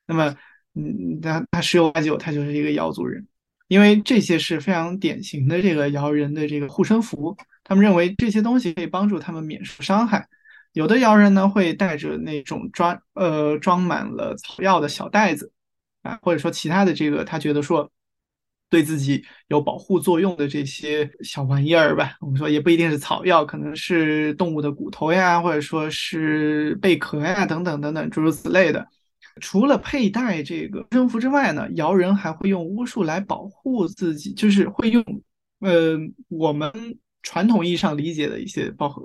[0.08, 0.36] 那么。
[0.76, 3.28] 嗯，他他十有八九他就是一个瑶族人，
[3.68, 10.28] 因为这些是非常典型的这个瑶人的这个护身符，他们认为这些东西可以帮助他们免受伤害。
[10.74, 15.52] 有的瑶人呢会带着那种装呃装满了草药的小袋子
[16.04, 17.90] 啊，或者说其他的这个他觉得说
[18.70, 28.88] 对自己有保护作用的这些小玩意儿吧，我们说也不一定是草药，可能是动物的骨头呀，或者说是贝壳呀等等等等诸如此类的。
[29.42, 35.04] 除了佩戴这个护身符之外呢，瑶人还会用巫术来保护自己，就是会用
[35.62, 36.72] 呃我们
[37.24, 39.04] 传统意义上理解的一些包括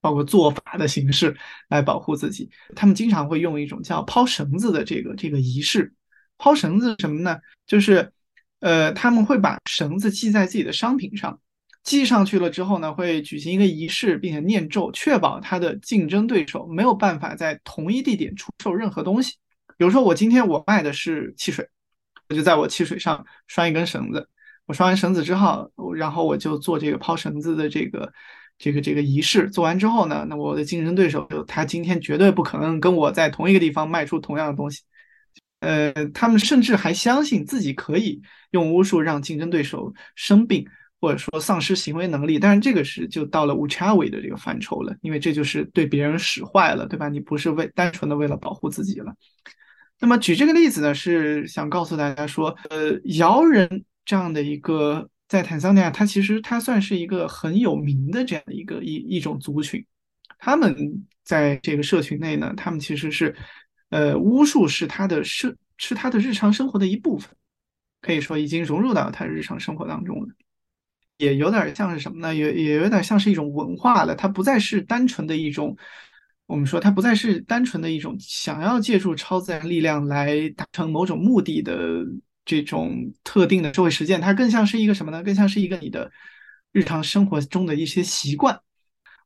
[0.00, 1.36] 包括做法的形式
[1.68, 2.50] 来保护自己。
[2.74, 5.92] 他们经常会用一种叫抛绳子的这个这个仪式。
[6.38, 7.38] 抛绳子什么呢？
[7.66, 8.12] 就是
[8.60, 11.38] 呃他们会把绳子系在自己的商品上，
[11.84, 19.34] 系上去了之后呢，会举行一个仪式，并且念咒，确保他的竞争对手没有办法在同一地点出售任何东西。
[19.76, 21.68] 比如说，我今天我卖的是汽水，
[22.28, 24.28] 我就在我汽水上拴一根绳子。
[24.66, 28.12] 我拴完绳子之后，然后我就做这个抛绳子的这个
[28.60, 29.50] 这个这个仪式。
[29.50, 34.82] 做完之后呢，那我的竞争对手就他今天绝对不可能跟我在同一个地方卖出同样的东西。
[35.60, 40.66] 呃，他们甚至还相信自己可以用巫术让竞争对手生病，
[41.00, 42.38] 或者说丧失行为能力。
[42.38, 47.08] 但是这个是就到了无差位的这个范畴了，因为这就是对别人使坏了，对吧？
[47.08, 49.12] 你不是为单纯的为了保护自己了。
[49.98, 59.86] 那么举这个例子呢，是想告诉大家说，呃，瑶人这样的一个在坦桑尼亚，它其实它算是一个很有名的这样的一个一一种族群。
[60.40, 60.74] 他们
[61.22, 63.36] 在这个社群内呢，他们其实是，
[63.90, 67.30] 呃，巫术是他的是是他的日常生活的一部分，
[68.02, 70.26] 可以说已经融入到他日常生活当中了。
[71.18, 72.34] 也有点像是什么呢？
[72.34, 75.76] 也也有点像是一种文化了，它不再是单纯的一种。
[76.46, 82.04] 我们说它不再是单纯的一种想要借助超自然力量来达成某种目的的
[82.50, 85.22] 这种特定的社会实践，它更像是一个什么呢？
[85.22, 86.10] 更像是一个你的
[86.72, 88.58] 日常生活中的一些习惯。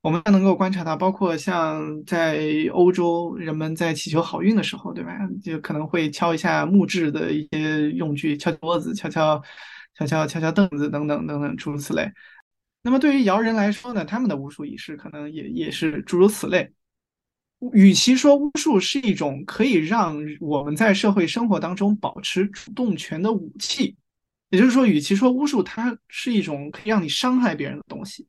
[0.03, 5.13] 我们能够观察到，包括像在欧洲，人们在祈求好运的时候，对吧？
[5.43, 9.43] 就可能会敲一下木质的一些用具，敲桌子、敲敲
[9.95, 12.13] 敲敲敲敲凳子等等等等诸如此类。
[12.83, 16.71] 那么对于瑶人来说呢，他们的巫术仪式可能也也是诸如此类。
[17.73, 23.97] 与其说巫术是一种可以让我们在社会生活当中保持主动权的武器，
[24.51, 28.27] 也就是说，与其说巫术它是一种可以让你伤害别人的东西，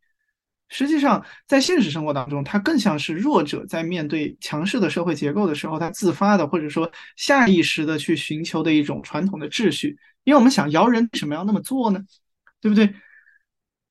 [0.70, 9.98] 实际上在现实生活当中，它更像是弱者在面对强势的社会结构的时候，他自发的或者说下意识的去寻求的一种传统的秩序。
[10.24, 12.04] 因为我们想摇人，为什么要那么做呢？
[12.62, 12.94] 对不对？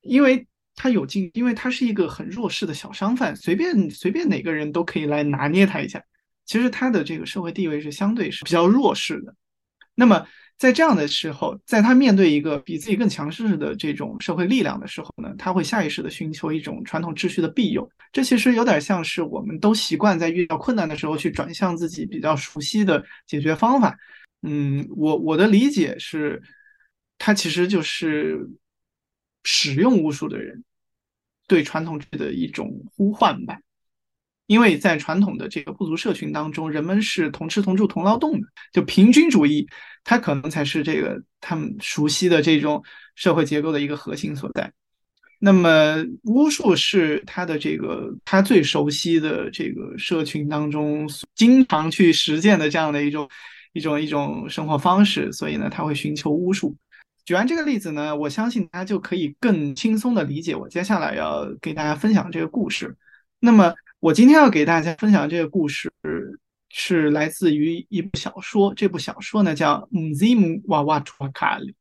[0.01, 6.03] 因为他有劲，因为他是一个很弱势的小商贩，随便随便哪个人都可以来拿捏他一下。
[6.45, 9.35] 其实他的这个社会地位是相对是比较弱势的。
[9.95, 10.27] 那么
[10.59, 17.89] 在这样的时候，在他面对一个比自己更强势的这种社会力量的时候呢，他会下意识的寻求一种传统秩序的庇佑。
[18.13, 23.97] 这其实有点像是我们都习惯在遇到困难的时候去转向自己比较熟悉的解决方法。
[24.43, 26.43] 嗯，我我的理解是，
[27.19, 28.47] 他其实就是
[29.45, 30.65] 使用巫术的人。
[31.47, 33.59] 对传统制的一种呼唤吧，
[34.47, 39.69] 因为在传统的这个部族社群当中，人们是同吃同住同劳动的，就平均主义，
[40.05, 42.83] 它可能才是这个他们熟悉的这种
[43.15, 44.73] 社会结构的一个核心所在。
[45.39, 53.29] 那么巫术是他的这个他最熟悉的这个社群当中经常去实践的这样的一种
[53.75, 56.75] 一种一种生活方式，所以呢，他会寻求巫术。
[57.25, 62.97] 举完这个例子呢，我相信大家就可以更轻松的理解我接下来要给大家分享这个故事。
[63.41, 65.91] 那么，我今天要给大家分享这个故事
[66.69, 71.73] 是来自于一部小说，这部小说呢叫《Mzimu wa watu wa kale》。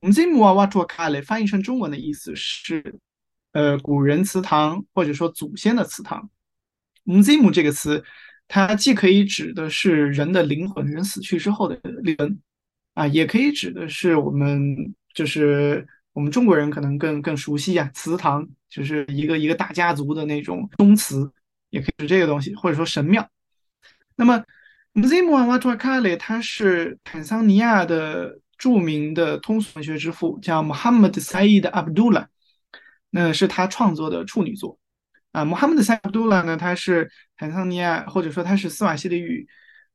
[0.00, 3.00] Mzimu wa watu wa kale 翻译成中文的意思是，
[3.52, 6.30] 呃，古人祠堂或者说祖先的祠堂。
[7.04, 8.04] Mzimu 这个词，
[8.46, 12.38] 它既可以指的是人的灵魂，人死去之后的灵魂。
[12.94, 21.30] 啊，也可以指的是我们，就是我们中国人可能更更熟悉啊，祠堂就是一个一个大家族的那种宗祠，
[21.70, 23.28] 也可以是这个东西，或者说神庙。
[24.14, 24.44] 那么
[24.94, 32.26] ，Mzimu Watu Kale 他是坦桑尼亚的著名的通俗文学之父，叫 Muhammad Said Abdullah，
[33.10, 34.78] 那是他创作的处女作。
[35.32, 39.44] 啊，Muhammad Said Abdullah 呢，他是坦桑尼亚或者说他是斯瓦西里语，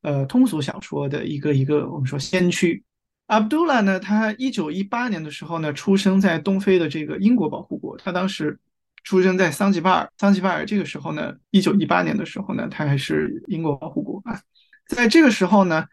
[0.02, 2.84] 呃，通俗小说的一个一个我们说先驱。
[3.30, 7.96] Abdullah 呢，他一九一八年的时候呢，出生在东非的这个英国保护国。
[8.00, 8.60] 他当时
[9.04, 14.42] 出生在桑吉巴尔，桑吉巴尔这个时候呢，一九一八年的时候呢，他还是英国保护国啊。
[14.88, 15.86] 在这个时候呢，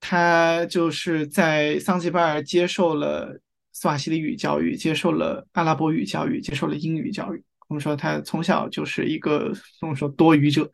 [0.00, 3.40] 他就是在桑吉巴尔接受了
[3.72, 7.40] 斯瓦西里语教育，接受了阿拉伯语教育，接受了英语教育。
[7.68, 10.68] 我们说他从小就是一个我们说多语者。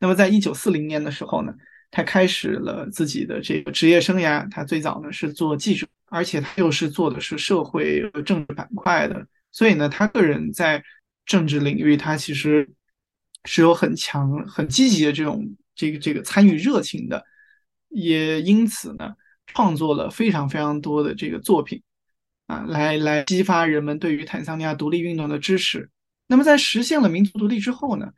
[0.00, 1.52] 那么在一九四零年的时候呢。
[1.90, 4.48] 他开始了自己的这个职业生涯。
[4.50, 10.82] 他最早呢是做记者，而且他又是做的是社会和政治板块的，所以呢，他个人在
[11.24, 12.68] 政治领域，他其实
[13.44, 17.24] 是有很强、很积极的这种这个这个参与热情的，
[17.88, 19.14] 也因此呢，
[19.46, 21.82] 创作了非常非常多的这个作品
[22.46, 25.88] 啊，来来激发人们对于坦桑尼亚独立运动的支持。
[26.26, 28.12] 那么在实现了民族独立之后呢？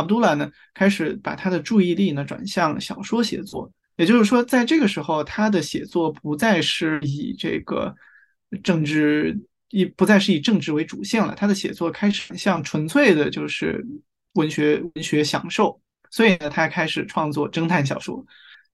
[0.00, 7.94] 阿卜杜拉呢，开始把他的注意力呢转向小说写作，也就是说，在这个时候，他的写作不再是以这个
[8.62, 13.84] 政治，一不再是以政治为主线了，他的写作开始向纯粹的就是
[14.34, 15.78] 文学文学享受，
[16.10, 18.24] 所以呢，他开始创作侦探小说。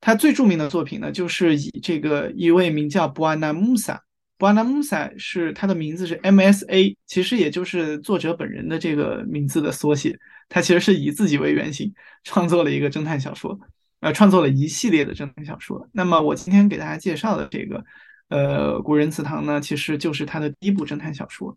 [0.00, 4.02] 他最著名的作品呢，就是以这个一位名叫布安纳穆萨，
[4.38, 10.18] 布安纳穆萨是他的名字是 M S A，其实也就是作者本人的这个名字的缩写。
[10.48, 13.58] 他其实是以自己为原型创作了一个侦探小说，
[14.00, 15.88] 呃，创作了一系列的侦探小说。
[15.92, 17.84] 那么我今天给大家介绍的这个，
[18.28, 21.56] 呃，古人祠堂呢，其实就是他的第一部侦探小说。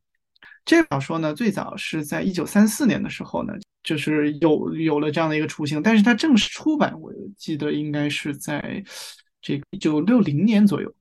[0.65, 8.84] 这个小说呢，最早是在一九三四年的时候呢，就是有有了这样的一个雏形，但是它正式出版，我记得应该是在
[9.42, 10.92] 这个一九六零年左右。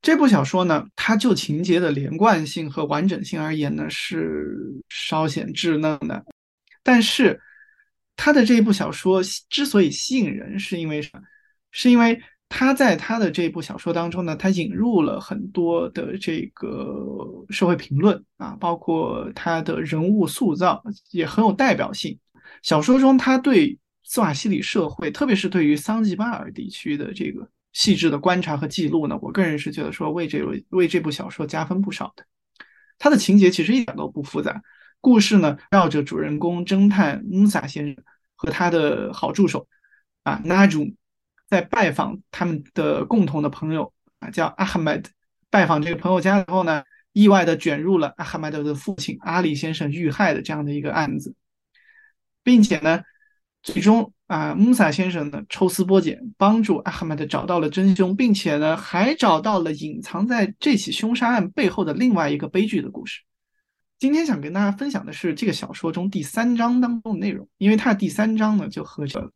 [0.00, 4.56] 这部小说呢，它就情节的连贯性和完整性而言呢，是
[4.88, 6.24] 稍显稚嫩的。
[6.82, 7.40] 但是，
[8.16, 11.20] 他的这一部小说之所以吸引人，是因为什么？
[11.70, 22.18] 是因为他在他的这部小说当中呢，他引入了很多的这个社会评论啊，包括他的人物塑造也很有代表性。
[22.62, 27.46] 小说中，他对斯瓦西里社会，特别是对于桑吉巴尔地区的这个
[27.78, 32.24] 细致的观察和记录呢，我个人是觉得说为这位为这部小说加分不少的。
[32.98, 34.60] 他的情节其实一点都不复杂。
[35.00, 38.04] 故事呢，绕着主人公侦探穆萨先生
[38.34, 39.68] 和他的好助手
[40.24, 40.92] 啊纳朱，
[41.46, 45.08] 在拜访他们的共同的朋友啊，叫阿哈迈德。
[45.48, 51.32] 拜访这个朋友家之后呢，意外的卷入了阿哈迈德的父亲阿里先生遇害的这样的一个案子，
[52.42, 53.02] 并且呢，
[53.62, 63.20] 最终啊，穆萨先生呢抽丝剥茧，帮助阿哈迈德找到了真凶，并且呢还找到了隐藏在这起凶杀案背后的另外一个悲剧的故事。
[63.98, 69.32] 今天想跟大家分享的是这个小说中第三章当中的内容，因为它的第三章呢就和这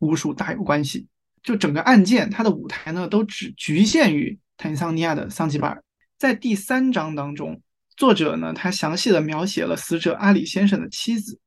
[0.00, 1.06] 巫术大有关系。
[1.42, 5.84] 就整个案件，它的舞台呢都只局限于坦桑尼亚的桑吉巴尔。
[6.18, 7.60] 在第三章当中，
[7.96, 11.38] 作者呢他详细的描写了死者阿里先生的妻子，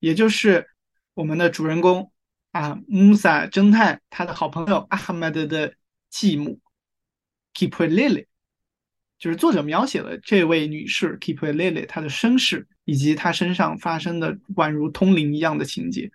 [0.00, 0.66] 也就是
[1.14, 2.12] 我们的主人公
[2.52, 5.74] 啊穆萨侦探他的好朋友阿哈迈德的
[6.10, 6.60] 继母
[7.54, 8.26] Kipri Lily。
[9.16, 16.10] 就是作者描写了这位女士 Kipri Lily 她的身世，以及她身上发生的宛如通灵一样的情节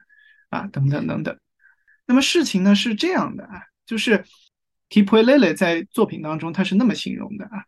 [0.49, 1.39] 啊等等等等。
[2.05, 4.23] 那么事情呢是这样的啊，就是
[4.89, 7.63] Kipri Lily 在作品当中她是那么形容的啊。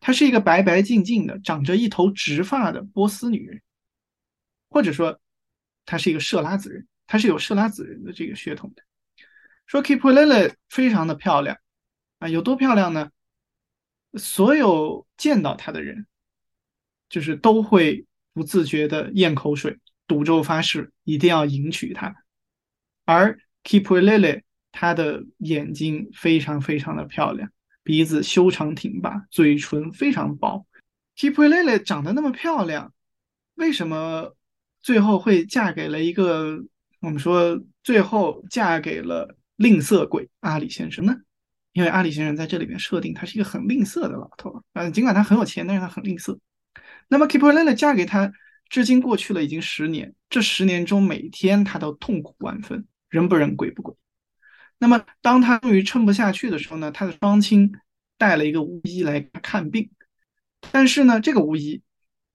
[0.00, 3.60] 她是一个白白净净的、长着一头直发的波斯女人，
[4.70, 5.20] 或者说，
[5.88, 8.82] 他是一个设拉子人，他是有设拉子人的这个血统的。
[9.66, 11.56] 说 Kipulele 非常的漂亮
[12.18, 13.10] 啊，有多漂亮呢？
[14.12, 16.06] 所有见到她的人，
[17.08, 22.14] 就是都会不自觉的咽口水，赌咒发誓一定要迎娶她。
[23.06, 27.50] 而 Kipulele 她的眼睛非常非常的漂亮。
[27.82, 30.66] 鼻子修长挺拔，嘴唇非常薄。
[31.16, 32.92] Kipulele 长得那么漂亮，
[33.54, 34.34] 为什么
[34.88, 36.64] 最后会嫁给了一个
[37.00, 41.14] 我们说最后嫁给了吝啬鬼阿里先生呢？
[41.74, 46.38] 因为阿里先生在这里面设定他是一个很吝啬的老头，嗯，尽管他很有钱，但是他很吝啬。
[47.06, 48.32] 那么 Kipulele 嫁给他，
[48.70, 53.94] 至今过去了已经十年，这十年中每天他都痛苦万分，人不人鬼不鬼。
[54.78, 57.70] 那么，当他终于撑不下去的时候呢，他的双亲
[58.16, 59.90] 带了一个巫医来看病，
[60.72, 61.82] 但是呢，这个巫医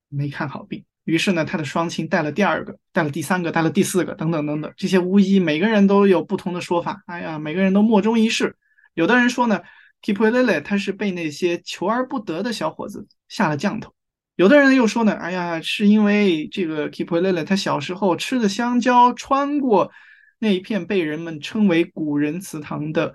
[0.07, 0.85] 没看好病。
[1.03, 4.71] 于是呢，他的双亲带了第二个，带了第三个，带了第四个，等等等等。
[4.77, 7.03] 这些巫医每个人都有不同的说法。
[7.07, 8.55] 哎呀，每个人都莫衷一是。
[8.93, 9.61] 有的人说呢
[10.01, 13.93] ，Kipulele 他是被那些求而不得的小伙子下了降头。
[14.35, 19.91] 有的人又说呢，哎呀，是因为这个 Kipulele 他小时候吃的香蕉穿过。
[20.39, 23.13] 那一片被人们称为古人祠堂的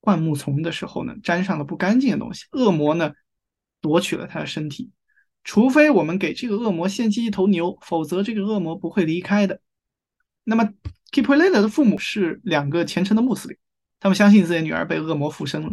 [0.00, 3.12] 灌木丛的时候呢，沾上了不干净的东西，恶魔呢
[3.80, 4.90] 夺取了他的身体。
[5.44, 9.60] 除非我们给这个恶魔献祭一头牛，否则这个恶魔不会离开的。
[10.44, 10.68] 那么
[11.12, 13.56] Kipulele 的父母是两个虔诚的穆斯林，
[14.00, 15.70] 他们相信自己的女儿被恶魔附身了，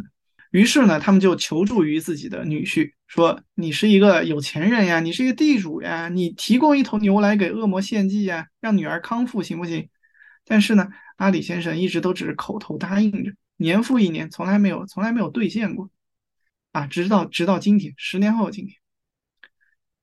[0.52, 9.90] 于是呢，他们就求助于自己的女婿，说：“你是一个有钱人呀，你是一个地主呀，你提供一头牛来给恶魔献祭呀，让女儿康复行不行？”
[10.48, 10.88] 但是呢，
[11.18, 15.90] 阿里先生一直都只是口头答应着，年复一年，从来没有从来没有兑现过，
[16.72, 18.78] 啊，直到直到今天，十年后的今天，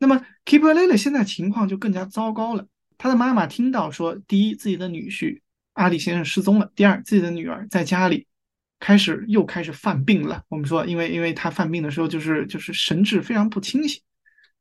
[0.02, 2.66] 那么 Kipulele 现在情况就更加糟糕了。
[2.98, 5.40] 他的妈妈听到说，第一，自己的女婿
[5.74, 8.26] 阿里先生失踪了；第二，自己的女儿在家里
[8.80, 10.42] 开始又开始犯病了。
[10.48, 14.02] 我们说，因为因为他犯病的时候，就是就是神志非常不清醒。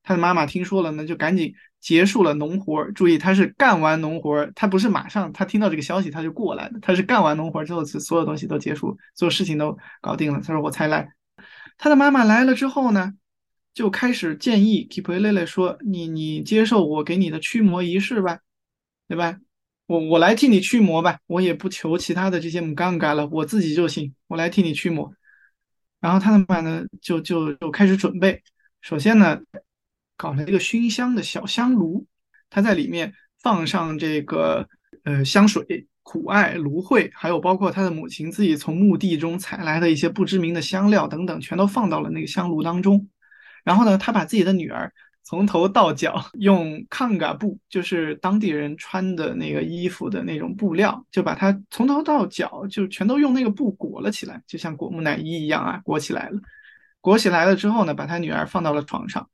[0.04, 1.54] 他的妈妈听说了呢，就赶紧。
[1.82, 11.10] 结束了农活儿，注意他是干完农活儿，他不是马上他听到这个消息他就过来的，他是干完农活之后，所有东西都结束，所有事情都搞定了，他说我才来。
[11.80, 13.14] 他的妈妈来了之后呢，
[13.74, 18.40] 就开始建议 Kipulele 说：“你你接受我给你的驱魔仪式吧，
[19.08, 19.38] 对吧？
[19.88, 25.14] 我我来替你驱魔吧，我也不求其他的这些母杠杆了，我自己就行，我来替你驱魔。”
[26.00, 28.42] 然后他的妈妈呢，就就就开始准备，
[28.82, 29.42] 首先呢。
[30.18, 32.06] 搞了一个熏香的小香炉，
[32.48, 33.12] 他在里面
[33.42, 34.70] 放上这个
[35.04, 43.10] 呃香水、苦艾、芦荟，还有包括他的母亲自己从墓地中采来的一些不知名的香料等等，全都放到了那个香炉当中。
[43.64, 44.92] 然后呢，他把自己的女儿
[45.24, 56.40] 从头到脚用康嘎布，就是当地人穿的那个衣服的那种布料，就把他从头到脚就全都用那个布裹了起来，就像裹木乃伊一样啊，裹起来了。
[57.00, 59.28] 裹起来了之后呢，把他女儿放到了床上。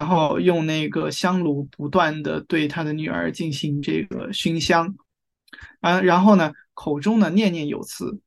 [0.00, 4.92] 然后用那个香炉不断的对他的女儿进行这个熏香，
[5.80, 8.18] 啊，然后呢，口中呢念念有词，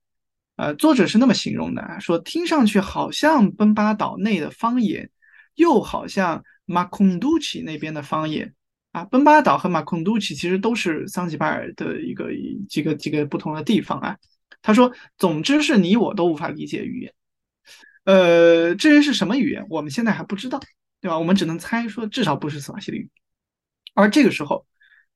[0.56, 5.10] 呃，作者是那么形容的啊，说听上去好像奔巴岛内的方言，
[5.58, 8.56] 又好像马孔杜奇那边的方言，
[8.94, 12.30] 啊，奔巴岛和马孔杜奇其实都是桑吉巴尔的一个
[12.70, 14.18] 几个几个不同的地方啊。
[14.62, 17.14] 他说，总之是你我都无法理解语言，
[18.06, 20.60] 呃，至于是什么语言，我们现在还不知道。
[21.00, 21.20] 对吧？
[21.20, 23.12] 我们只能猜说，至少不是斯瓦西里语。
[23.94, 24.66] 而这个时候，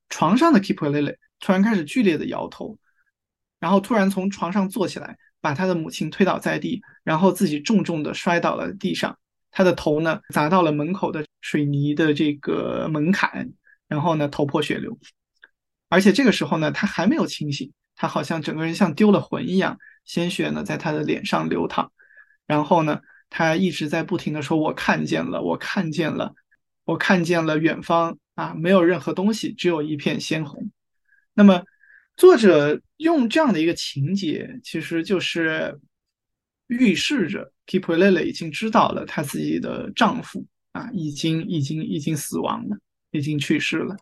[0.08, 2.78] 床上的 Kipulele 突然开始剧烈的摇头，
[3.58, 9.18] 然后突然从床上坐起来，把他的母亲推倒在地，然后自己重重的摔倒了地上。
[9.52, 13.52] 他的头呢砸到了门口的水泥的这个门槛，
[13.86, 14.98] 然后呢头破血流。
[15.88, 21.92] 而且这个时候呢，他还没有清醒，他好像整个人像丢了魂一样，鲜血呢在他的脸上流淌，
[22.46, 26.34] 然后呢，他一直在不停的说：“我看见了，我看见了，
[26.84, 30.70] 我看见了远方啊，没有任何东西，只有一片鲜红。”
[31.34, 31.62] 那么，
[32.16, 35.78] 作者用这样的一个情节，其实就是
[36.68, 42.76] 预示着 Kipulele 已经知道了她自己的丈夫啊，已经已经已经死亡了，
[43.10, 43.96] 已经去世了。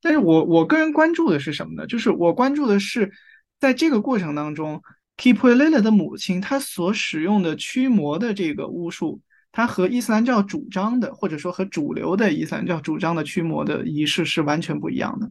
[0.00, 1.86] 但是我我个人关注的是什么呢？
[1.86, 3.10] 就是我关注的是，
[3.58, 4.82] 在这个过程当中
[5.16, 9.20] ，Kipulele 的母亲她所使用的驱魔的这个巫术，
[9.50, 15.30] 它和伊斯兰教主张的，或者说和主流的伊斯兰教主张的驱魔的仪式是完全不一样的。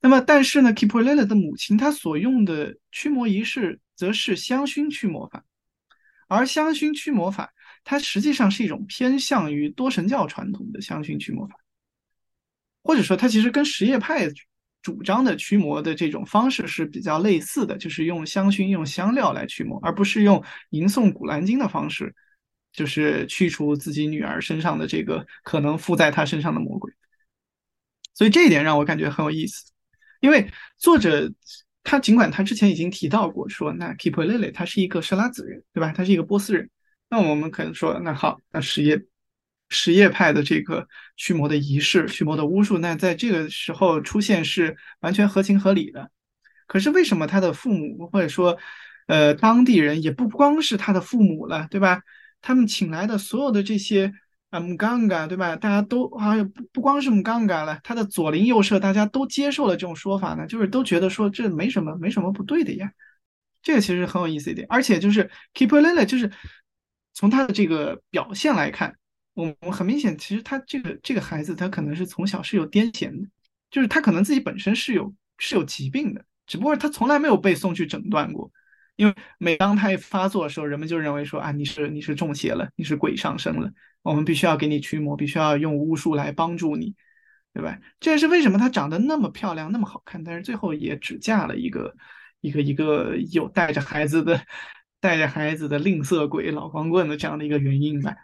[0.00, 5.44] 那么，但是呢，Kipulele 的母亲她所用的驱魔仪式则是香薰驱魔法，
[6.34, 7.52] 而香薰驱魔法
[7.84, 11.56] 它实际上是一种偏向于多神教传统的香薰驱魔法，
[12.82, 14.28] 或者说它其实跟什叶派
[14.82, 22.14] 主张的驱魔的这种方式是比较类似的，就是用香薰、用香料来驱魔，而不是用吟诵古兰经的方式，
[22.72, 26.92] 就是去除自己女儿身上的这个可能附在她身上的魔鬼。
[28.14, 29.72] 所以这一点让我感觉很有意思。
[30.20, 31.32] 因为作者
[31.84, 35.92] 他尽管他之前已经提到过说，那 Kipulele 他是一个设拉子人，对吧？
[35.92, 36.70] 他是一个波斯人。
[37.08, 39.00] 那我们可能说，那好，那什叶
[39.68, 46.10] 什叶派的这个驱魔的仪式、驱魔的巫术，那在这个时候出现是完全合情合理的。
[46.66, 48.58] 可是为什么他的父母或者说
[49.06, 52.02] 呃当地人也不光是他的父母了，对吧？
[52.40, 54.12] 他们请来的所有的这些。
[54.52, 55.56] 啊，木杠杆对吧？
[55.56, 62.92] 大家都啊，不不光是木杠杆了，他的左邻右舍大家都接受了这种说法呢，就是都觉得说这没什么，没什么不对的呀。
[63.62, 66.30] 这个其实很有意思一点，而且就是 Kipulele，就是
[67.14, 68.94] 从他的这个表现来看，
[69.32, 73.26] 我们很明显，其实他这个这个孩子他可能是从小是有癫痫的，
[73.70, 78.50] 就是他可能自己本身是有是有疾病的，只不过他从来没有被送去诊断过。
[78.96, 83.72] 因为每当他一发作的时候，人们就认为说啊，你是你是中邪了，你是鬼上身了，
[84.02, 86.94] 我们必须要给你驱魔，必须要用巫术来帮助你，
[87.52, 87.78] 对吧？
[88.00, 91.94] 这也是为什么她长得那么漂亮，那么好看，但是最后也只嫁了一个
[92.40, 94.40] 一个一个有带着孩子的
[95.00, 98.14] 带着孩子的吝啬鬼老光棍的这样的一个原因吧，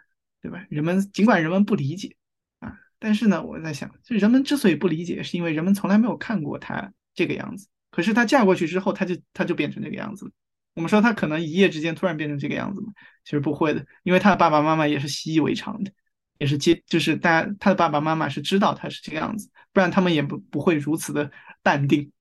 [0.41, 0.65] 对吧？
[0.69, 2.15] 人们尽管人们不理解
[2.59, 10.31] 啊，但是呢，我在想，就人们之所以不理解，是因为人们从来没有看过她这个样子，可是她嫁过去之后，她就她就变成这个样子了。
[10.79, 12.93] 我们说他可能一夜之间突然变成这个样子吗？
[13.25, 15.91] 其实不会的，因为他的爸爸妈妈也是习以为常的，
[16.37, 21.29] 也是接，就是大家他的爸爸妈妈是知道他是这个样子，不然他们也不不会如此的
[21.61, 22.13] 淡定。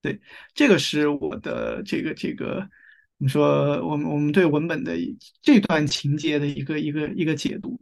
[0.00, 0.20] 对，
[0.54, 2.70] 这个是我的这个这个，
[3.18, 4.96] 你说我们我们对文本的
[5.42, 7.80] 这段情节的一个一个一个解读。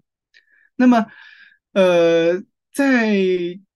[0.77, 1.05] 那么，
[1.73, 3.15] 呃，在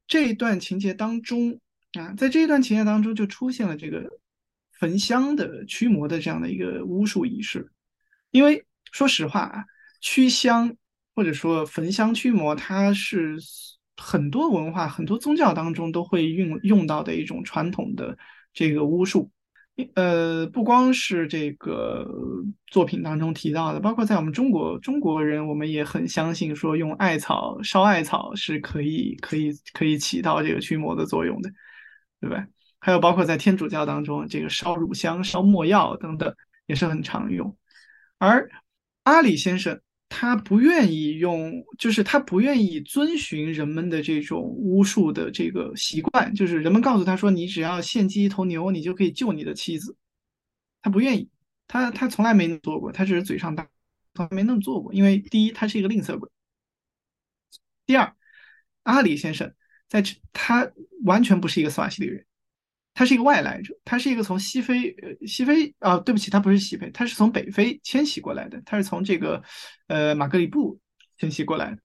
[0.06, 1.60] 这一段情节当中
[1.92, 4.17] 啊，在这一段情节当中就出现了这个。
[4.78, 7.70] 焚香的驱魔的这样的一个巫术仪式，
[8.30, 9.64] 因为说实话啊，
[10.00, 10.76] 驱香
[11.14, 13.36] 或者说焚香驱魔，它是
[13.96, 18.16] 很多文化、很多宗教当中都会用用到的一种传统的
[18.52, 19.30] 这个巫术。
[19.94, 22.04] 呃，不光是这个
[22.66, 31.50] 作品当中提到的，包括在我们中国中国人，我们也很相信说用艾草烧艾草是可以可以可以起到这个驱魔的作用的，
[32.20, 32.44] 对吧？
[32.80, 36.34] 还有包括在天主教当中，这个烧乳香、烧墨药等等
[36.66, 37.56] 也是很常用。
[38.18, 38.50] 而
[39.02, 49.96] 阿里先生他不愿意用，就是他不愿意遵循人们的这种巫术的这个习惯，就是人们告诉他说，你只要献祭一头牛，你就可以救你的妻子。
[50.80, 51.28] 他不愿意，
[51.66, 53.68] 他他从来没做过，他只是嘴上大，
[54.14, 54.94] 从来没那么做过。
[54.94, 56.28] 因为第一，他是一个吝啬鬼；
[57.84, 58.14] 第二，
[58.84, 59.52] 阿里先生
[59.88, 60.02] 在，
[60.32, 60.70] 他
[61.04, 62.24] 完全不是一个斯瓦西里人。
[62.98, 69.40] 他是一个外来者，他是一个从西非，呃，西非啊，对不起，他不是西非，他是从北非迁徙过来的，他是从这个，
[69.86, 70.80] 呃，马格里布
[71.16, 71.78] 迁徙过来的。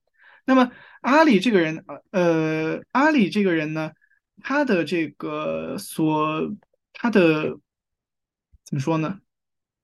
[0.44, 3.92] 那么阿里这个人，呃，阿里这个人呢，
[4.42, 6.52] 他的这个所，
[6.94, 7.60] 他的
[8.66, 9.20] 怎么说呢？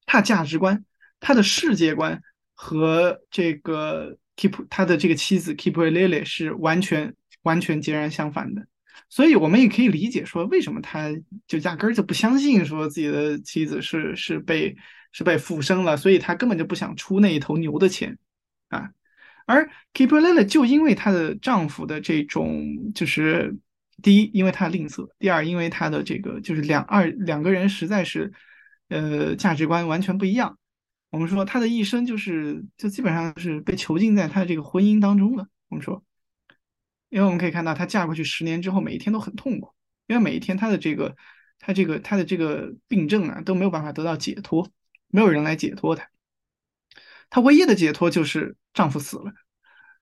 [0.07, 0.83] 他价值观，
[1.19, 2.23] 他的世界观
[2.55, 7.13] 和这个 Keep 他的这个妻子 Keep Lily 是完全
[7.43, 8.65] 完全截然相反的。
[9.11, 11.09] 所以，我们也可以理解说，为什么他
[11.47, 14.77] 就压根儿就不相信说自己的妻子是是被
[15.11, 18.15] 是被附身了，所以他根本就不想出那一头牛的钱
[18.67, 18.91] 啊。
[19.47, 23.57] 而 Kipulele 就因为她的丈夫的这种，就是
[24.03, 28.31] 第一，因为他吝啬；第二，因为他的这个就是两二两个人实在是
[28.89, 30.59] 呃价值观完全不一样。
[31.09, 35.47] 我们说他的一生就是就基本上是被囚禁在他的这个婚姻当中了。
[35.69, 36.03] 我们说。
[37.09, 39.73] 因为我们可以看到，她嫁过去十年之后，每一天都很痛苦，
[40.07, 41.15] 因为每一天她的这个
[41.59, 44.69] 她这个她的这个病症啊都没有办法得到解脱，
[45.07, 46.07] 没有人来解脱她。
[47.29, 49.33] 她唯一的解脱就是丈夫死了，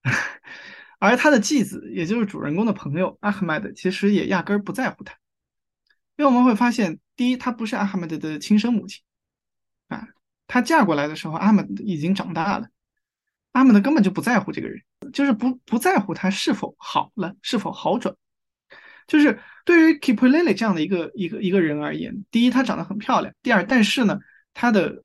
[0.99, 5.13] 而她的继子，也就是主人公的朋友阿赫迈德，其实也压根儿不在乎她，
[6.15, 9.01] 因为我们会发现，第一，她不是阿赫迈德的亲生母亲，
[9.87, 10.07] 啊，
[10.47, 12.69] 她嫁过来的时候，阿赫迈德已经长大了，
[13.51, 14.81] 阿赫迈德根本就不在乎这个人，
[15.11, 18.15] 就是不不在乎他是否好了，是否好转，
[19.07, 24.19] 就是对于 k i p l e l e 这样的一个一个一个人而言，第一，她长得很漂亮，第二，但是呢，
[24.53, 25.03] 她的。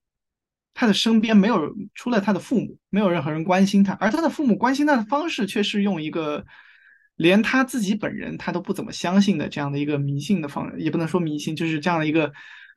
[0.74, 6.46] 他的身边没有除了他的父母，没有任何人关心他，而他的父母关心他的方式却是用一个
[7.16, 12.32] 连他自己本人他都不怎么相信的这样的一个迷信的方，也不能说迷信，就是这样的一个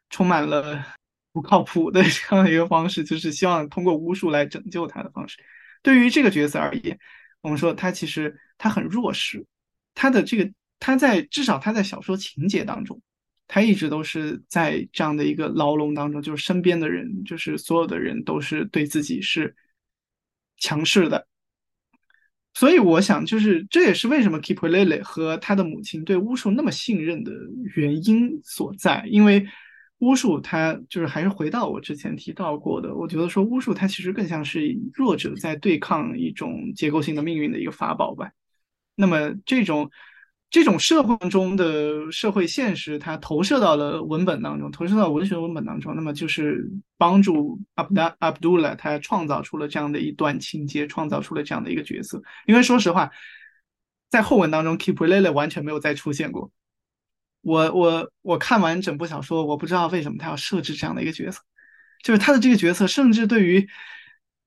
[0.09, 0.85] 充满了
[1.31, 5.37] 不靠谱的这样的一个方式，就是希望通过巫术来拯救他的方式。
[5.85, 6.97] 对于这个角色而言，
[7.41, 9.45] 我们说他其实他很弱势，
[9.93, 12.99] 他的这个他在至少他在小说情节当中。
[13.47, 19.55] 他一直都是在这样的一个牢笼当中，就是身边的人，就是所有的人都是对自己是
[20.57, 21.27] 强势的，
[22.55, 27.31] 所以我想，就是这也是为什么 Kipulele 和他的母亲对巫术那么信任的
[27.75, 29.05] 原因所在。
[29.11, 29.45] 因为
[29.99, 38.31] 巫术，它就是还是回到我之前提到过的，我觉得说巫术它其实更像是弱者在对抗一种结构性的命运的一个法宝吧。
[38.95, 39.89] 那么这种。
[40.51, 46.65] 这种社会中的社会现实，它投射到了文本当中，投射到文学文本当中，那么就是
[46.97, 52.21] 帮助阿布达阿卜杜拉他创造出了这样的一段情节，创造出了这样的一个角色。
[52.45, 53.11] 因为说实话，
[54.09, 56.49] 在后文当中，Kipulele 完全没有再出现过。
[57.45, 61.39] 我我我看完整部小说，我不知道为什么他要设置这样的一个角色，
[62.03, 63.69] 就是他的这个角色，甚至对于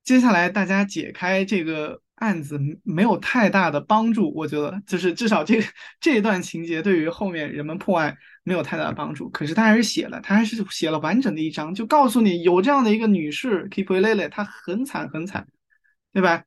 [0.04, 2.02] 接下来大家解开这个。
[2.18, 5.62] 案子没有太大的帮助，我觉得就是至少这
[6.00, 9.30] 这一段情节对于后面人们破案没有太大的帮助。
[9.30, 15.46] 可是他还是写了，他还是写了完整的一章，就告诉你有这样的一个女士 k e e p l e l e 她很惨很惨，
[16.12, 16.42] 对吧？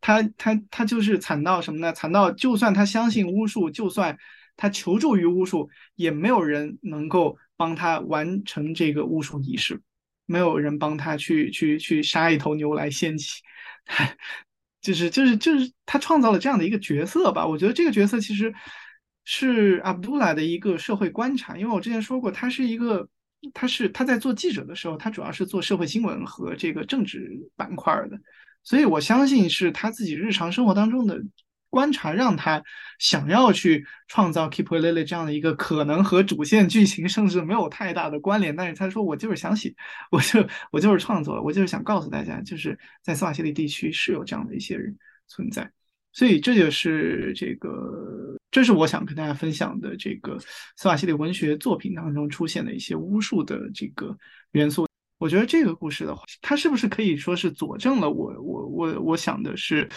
[0.00, 1.92] 她她她就是惨到什么呢？
[1.92, 4.18] 惨到就算她相信巫术，就算
[4.56, 9.80] 他求助于巫术，也没有人能够帮他完成这个巫术仪式，
[10.26, 13.40] 没有人帮他去去去杀一头牛来献祭。
[14.80, 18.52] 就是就是就是他创造了这样的一个角色吧，我觉得这个角色其实
[19.24, 23.08] 是阿卜杜拉的一个社会观察，因为我之前说过，他是一个，
[23.54, 28.18] 他是他在做记者的时候，他主要是做社会新闻和这个政治板块的，
[28.64, 31.22] 所以我相信是他自己日常生活当中的。
[31.72, 32.62] 观察让他
[32.98, 39.74] 想要去创造 Keep Lily 这样的一个可能和主线剧情甚至没有太大的关联，但是他说我就是想写，
[40.10, 44.94] 我就我就是创作，我就是想告诉大家，就是在斯瓦西里地区是有这样的一些人
[45.28, 45.72] 存在，
[46.12, 50.38] 所以这就是这个，这是我想跟大家分享的这个
[50.76, 54.14] 斯瓦西里文学作品当中出现的一些巫术的这个
[54.50, 54.86] 元素。
[55.16, 59.88] 我觉得这个故事的话，它是不是可以说是佐证了我我我我想的是。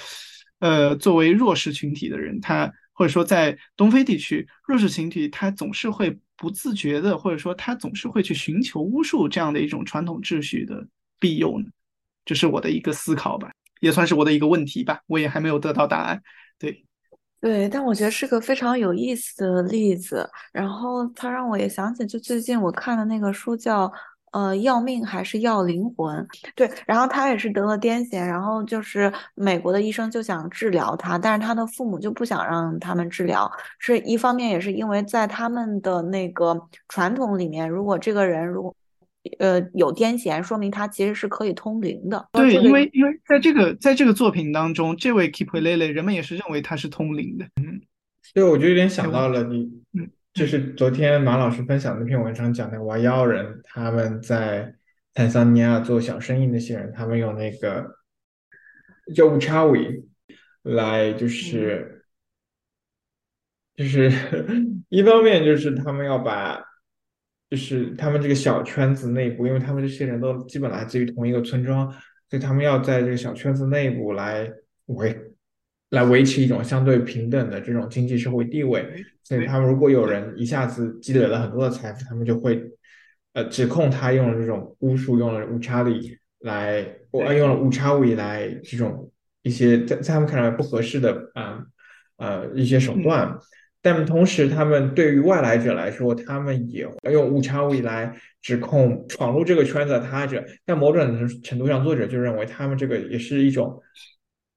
[0.59, 10.87] 呃，作为弱势群体的人，他或者说在东非地区，弱势群体他总是会不自觉的，或者说他总是会去寻求巫术这样的一种传统秩序的
[11.19, 11.65] 庇佑呢？
[12.23, 13.51] 这是我的一个思考吧，
[13.81, 16.21] 也算是我的一个问题吧，我也还没有得到答案。
[16.57, 16.85] 对，
[17.41, 23.91] 对，但我觉得是个非常有意思的例子，然后他让我也想起，就最近我看的那个书叫。
[24.36, 26.27] 呃，要命还是要灵魂？
[26.55, 38.75] 对，然后他也是得了癫痫，然后就是美国的医生就想治疗他，但是他的父母就不想让他们治疗，是一方面也是因为在他们的那个传统里面，如果这个人如果
[39.39, 42.27] 呃有癫痫，说明他其实是可以通灵的。
[42.33, 47.45] 对，因为因为在这个在这个作品当中，这位 Keep Lele 人们也是认为他是通灵的。
[47.61, 47.79] 嗯，
[48.33, 50.09] 对，我就有点想到了你，嗯。
[50.36, 54.75] 就是昨天马老师分享那篇文章讲的瓦窑人，他们在
[55.13, 57.89] 坦桑尼亚做小生意那些人，他们用那个
[59.15, 60.03] 叫乌查韦
[60.63, 62.03] 来，就是
[63.77, 64.11] 就是
[64.89, 66.61] 一方面就是他们要把，
[67.49, 71.89] 就是他们这个小圈子内部，因为他们这些人都基本来自于同一个村庄，
[72.29, 74.51] 所以他们要在这个小圈子内部来
[74.88, 75.17] 维。
[75.91, 78.83] 来维持一种相对平等的这种经济社会地位，
[79.23, 82.59] 所以他们如果有人一下子积累了很多的财富，他们就会，
[83.33, 89.11] 呃，指控他用了这种巫术，用了误差力来，我用了乌查韦来这种
[89.43, 91.63] 一些在在他们看来不合适的啊
[92.17, 93.38] 呃一些手段，
[93.81, 98.11] 但同时他们对于外来者来说，他们也用乌查韦来
[98.41, 103.79] 指控闯入这个圈子的他者，在某种程度上，作者就认为他们这个也是一种。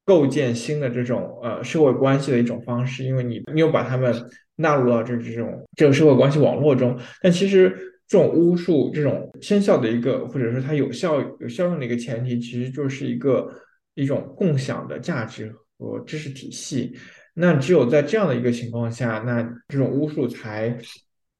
[0.08, 4.10] 构建新的这种呃社会关系的一种方式，因为你你有把他们
[4.56, 6.98] 纳入到这这种这个社会关系网络中。
[7.20, 7.68] 但其实
[8.06, 13.52] 这种巫术这种生效的一个，或者说它有效有效用的一个前提，其实就是一个
[13.96, 16.96] 一种共享的价值和知识体系。
[17.34, 20.74] 那只有在这样的一个情况下，那这种巫术才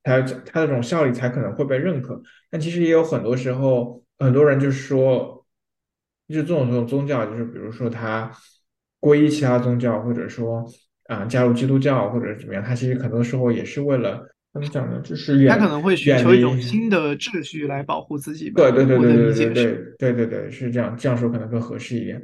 [0.04, 2.20] 才它的这种效力才可能会被认可。
[2.50, 5.42] 但其实也有很多时候，很多人就是说，
[6.28, 8.30] 就这种这种宗教，就是比如说他
[9.00, 10.64] 皈依其他宗教，或者说
[11.06, 15.00] 啊加入基督教或者怎么样，他其实很多时候也是为了怎么讲呢？
[15.02, 18.50] 就是他可能会寻求一种新的秩序来保护自己。
[18.50, 22.22] 对对对对对对对对对对，是这样，这样说可能更合适一点。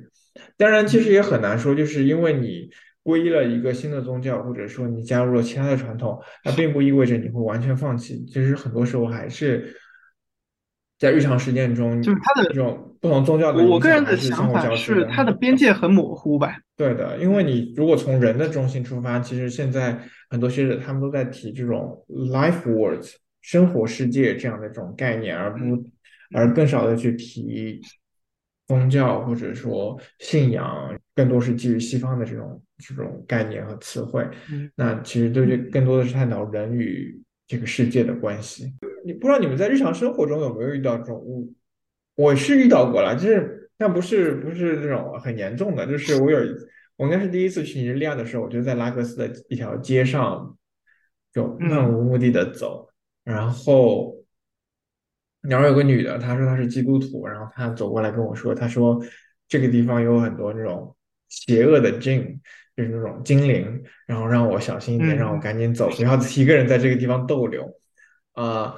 [0.56, 2.70] 当然，其实也很难说，就是因为你。
[3.04, 8.24] 皈依了一个新的宗教，或者说你加入了其他的传统，那并不意味着你会完全放弃。
[8.24, 9.76] 其实很多时候还是
[10.98, 16.56] 在日常实践中，就是它的这种不同宗教的我个人的想法是，它的边界很模糊吧？
[16.76, 19.98] 对的，因为你如果从人的中心出发，其实现在
[20.30, 25.84] 很多学者他们都在提这种 life words 生活世界这样的这种概念，而不
[26.34, 27.80] 而更少的去提。
[28.66, 34.26] 宗教或者说信仰，更多是基于西方的这种这种概念和词汇。
[34.74, 37.14] 那其实对这更多的是探讨人与
[37.46, 38.72] 这个世界的关系。
[39.04, 41.52] 你不知道你们在日常生活中有没有遇到这种误？
[42.14, 45.86] 我是遇到过了，就是但不是不是这种很严重的。
[45.86, 46.38] 就是我有
[46.96, 50.56] 我应该是第一次去尼日利亚的时候，我就在拉各斯的一条街上
[51.32, 52.88] 就漫无目的的走，
[53.24, 54.14] 然后。
[55.46, 58.98] 然后有个女的，她说她是基督徒，然后她走过来跟我说，她说
[59.46, 60.96] 这个地方有很多那种
[61.28, 62.40] 邪恶的精，
[62.74, 67.70] 就是那种精灵，然后让我小心一点，让我赶紧走，不要一个人在这个地方逗留。
[68.32, 68.74] 啊，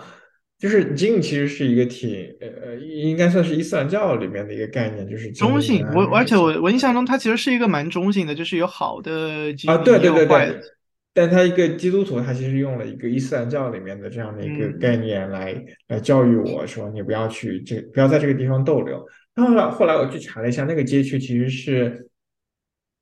[0.58, 5.86] 就是精其实是一个挺呃呃，应该算是伊斯兰教里面的一个概念，就是中性。
[5.94, 10.60] 我而且我我印象中它其实是一个蛮中性的，就是有好的啊，对对对对。
[11.12, 19.02] 但他一个基督徒，他其实用了一个伊斯兰教里面的这样的一个概念来来教育我说，你不要去这，不要在这个地方逗留。
[19.34, 22.06] 然后后来我去查了一下，那个街区其实是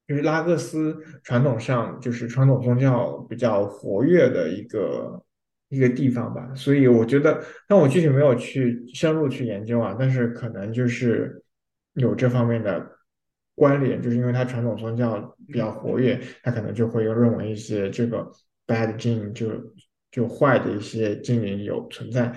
[0.06, 5.23] 就是拉各斯传统上就是传统宗教比较活跃的一个
[5.74, 6.54] 一个地方吧。
[6.54, 11.42] 所以我觉得，但我具体没有去深入去研究啊，但是可能就是
[11.94, 12.90] 有这方面的。
[13.56, 18.28] 关联就是因为它传统宗教比较活跃，它可能就会认为一些这个
[18.66, 19.48] bad gene 就
[20.10, 22.36] 就坏的一些精灵有存在，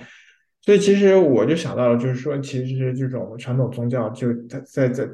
[0.61, 5.09] 所以其实我就想到了，就是说其实这种传统宗教就在在在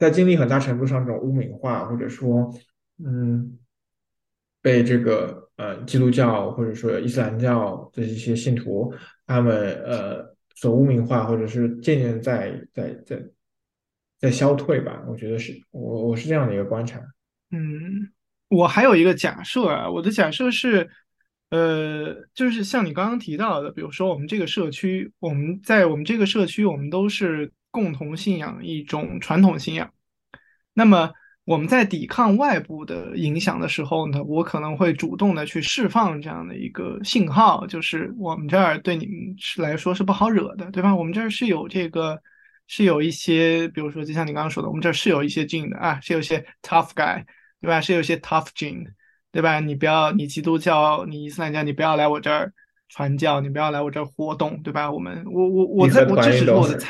[0.00, 2.52] 在经历很大程度上这种污名化，或者说
[2.98, 3.56] 嗯
[4.60, 8.92] 被这个呃基督教或者说伊斯兰教的一些信徒
[9.26, 13.22] 他们呃所污名化，或者是渐渐在在在。
[14.20, 16.98] 在消退吧，我觉得是我我是这样的一个观察。
[17.50, 18.10] 嗯，
[18.48, 20.88] 我还有一个假设啊，我的假设是，
[21.50, 29.92] 呃，就是像你刚刚提到的，比如说我们这个社区，我们在我们这个社区，我们都是共同信仰一种传统信仰。
[30.72, 31.12] 那么
[31.44, 40.94] 我们在抵抗外部的影响的时候呢，我可能会主动的去释放这样的一个信号，就是我们这儿对你们是来说是不好惹的，对吧？
[40.94, 42.20] 我们这儿是有这个。
[42.66, 47.22] 是有一些，比如说，就像你刚刚说的，我们这儿是有一些 Jin 的啊，是有些 tough guy，
[47.60, 47.78] 对吧？
[47.78, 48.86] 是有些 tough gene，
[49.30, 49.60] 对吧？
[49.60, 52.50] 你不要，你基督教，你伊斯兰教，你不要来我这儿
[52.88, 54.90] 传教，你不要来我这儿活动，对吧？
[54.90, 56.88] 我们，我我我在我这是我的猜，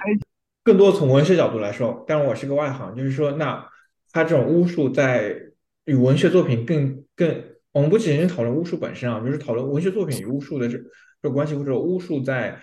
[0.62, 3.66] 更多从文学角度来说，但是我是个外行，就是说，那
[4.14, 5.36] 他这种巫术在
[5.84, 10.78] 与文学作品更更，我们不仅仅讨论巫术本身啊，就是讨论文学作品与巫术的这
[11.20, 12.58] 这关系，或者巫术在。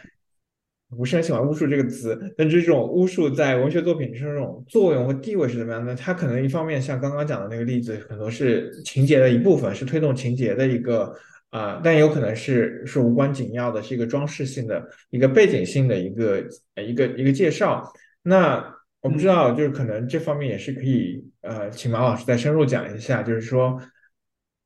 [0.98, 5.96] 不是很喜欢“巫术”这个词，但这种巫术在文学作品中这种作用和地位是怎么样的？
[5.96, 11.16] 它可能一方面像刚刚讲的那个例子，可能是情节的一部分，是推动情节的一个
[11.52, 16.44] 啊，但有可能是是无关紧要的，是一个装饰性的一个背景性的一个
[16.86, 17.90] 一个一个介绍。
[18.22, 18.62] 那
[19.02, 23.82] 我不知道，就是可能这方面也是可以呃，请马老师再深入讲一下，就是说，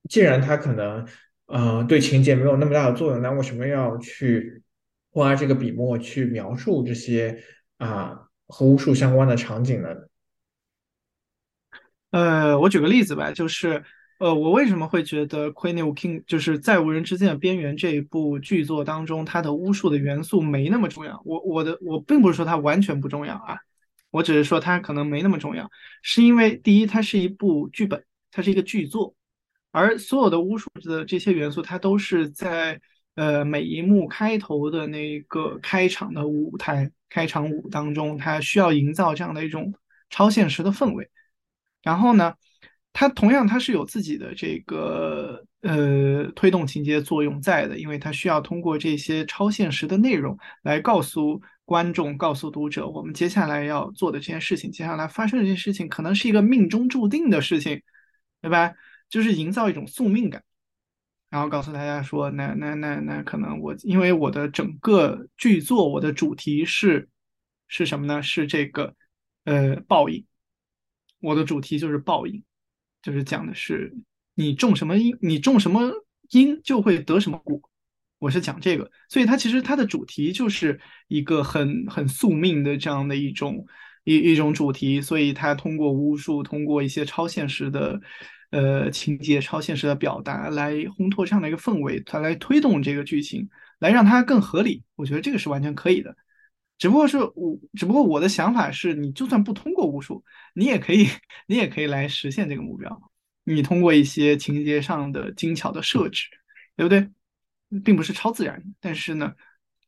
[0.09, 1.07] 既然它可能
[1.47, 4.61] 呃对情节没有那么大的作用，那为什么要去？
[5.15, 7.41] 花这个笔墨去描述这些
[7.77, 9.87] 啊和巫术相关的场景呢？
[12.11, 13.81] 呃，我举个例子吧，就是
[14.19, 21.21] 呃，我为什么会觉得《Queen of King》就是在无人之境的边缘这一部剧作当中，它的巫术的元素没那么重要。
[21.23, 23.57] 我我的我并不是说它完全不重要啊，
[24.15, 25.69] 我只是说它可能没那么重要，
[26.01, 29.13] 是因为第一，它是一部剧本，它是一个剧作，
[29.71, 32.79] 而所有的巫术的这些元素，它都是在。
[33.17, 39.73] 呃，每一幕开头的那个开场的舞台开场舞当中，它需要营造这样的一种
[40.09, 41.09] 超现实的氛围。
[41.81, 42.33] 然后呢，
[42.91, 57.81] 它同样它是有自己的这个呃推动情节作用在的，因为它需要通过这些超现实的内容来告诉观众、告诉读者，我们接下来要做的这件事情，接下来发生的这件事情可能是一个命中注定的事情，
[58.41, 58.73] 对吧？
[59.09, 60.43] 就是营造一种宿命感，
[61.29, 67.09] 然后告诉大家说，那那那那可能我因为我的整个剧作，我的主题是
[67.67, 68.21] 是什么呢？
[68.21, 68.95] 是这个
[69.45, 70.23] 呃报应，
[71.19, 72.43] 我的主题就是报应，
[73.01, 73.95] 就是讲的是
[74.33, 75.91] 你种什么因，你种什么
[76.29, 77.59] 因就会得什么果。
[78.19, 83.65] 我是讲这个，所以它其实它的主题就是一个很很宿命的这样的一种
[84.03, 87.99] 一一种主题，所以它通过巫术，通过一些超现实的。
[88.51, 93.49] 呃，情节超现实的表达来烘托这样的一个氛围，它来推动这个剧情，
[93.79, 94.81] 来让它更合理。
[94.95, 96.15] 我觉得这个是完全可以的。
[96.77, 101.05] 只不过是我，只不过我的想法是，你就算不通过巫术，你也可以，
[101.47, 103.11] 你也可以来实现这个目标。
[103.43, 106.27] 你通过一些情节上的精巧的设置，
[106.77, 107.09] 对不对？
[107.83, 109.33] 并不是超自然，但是呢。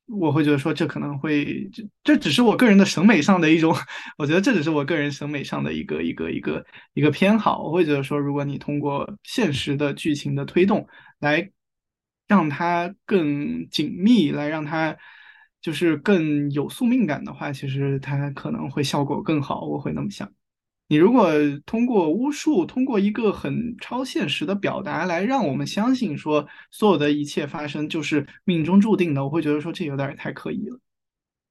[0.09, 3.75] 我会觉得说，这可能会，这这只是我个人的审美上的一种，
[4.17, 7.61] 我觉得这只是我个人审美上的一个一个一个一个偏好。
[7.61, 10.87] 我会觉得说，如果你通过现实的剧情的推动
[11.19, 11.51] 来
[12.25, 14.95] 让它更紧密，来让它
[15.59, 19.65] 就是更有宿命感的话，其实它可能会效果更好。
[19.65, 20.36] 我会那么想。
[20.89, 21.29] 你如果
[21.65, 30.79] 通过巫术，通过一个很超现实的表达来让我们相信说所有的一切发生就是命中注定的，我会觉得说这有点太刻意了。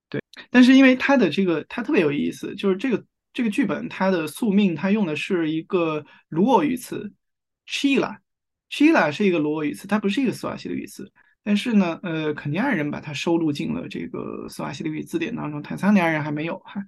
[0.09, 7.13] 对，但是因为它的这个它特别有意思，就是这个这个剧本它的宿命它用的是一个鲁尔语词
[7.69, 11.13] chila，chila 是一个鲁尔语词，它不是一个斯瓦西里语词，
[11.45, 16.83] 但是呢，呃，肯尼亚人把它收录进了这个斯瓦西里语字典当中，坦桑尼亚人还没有哈。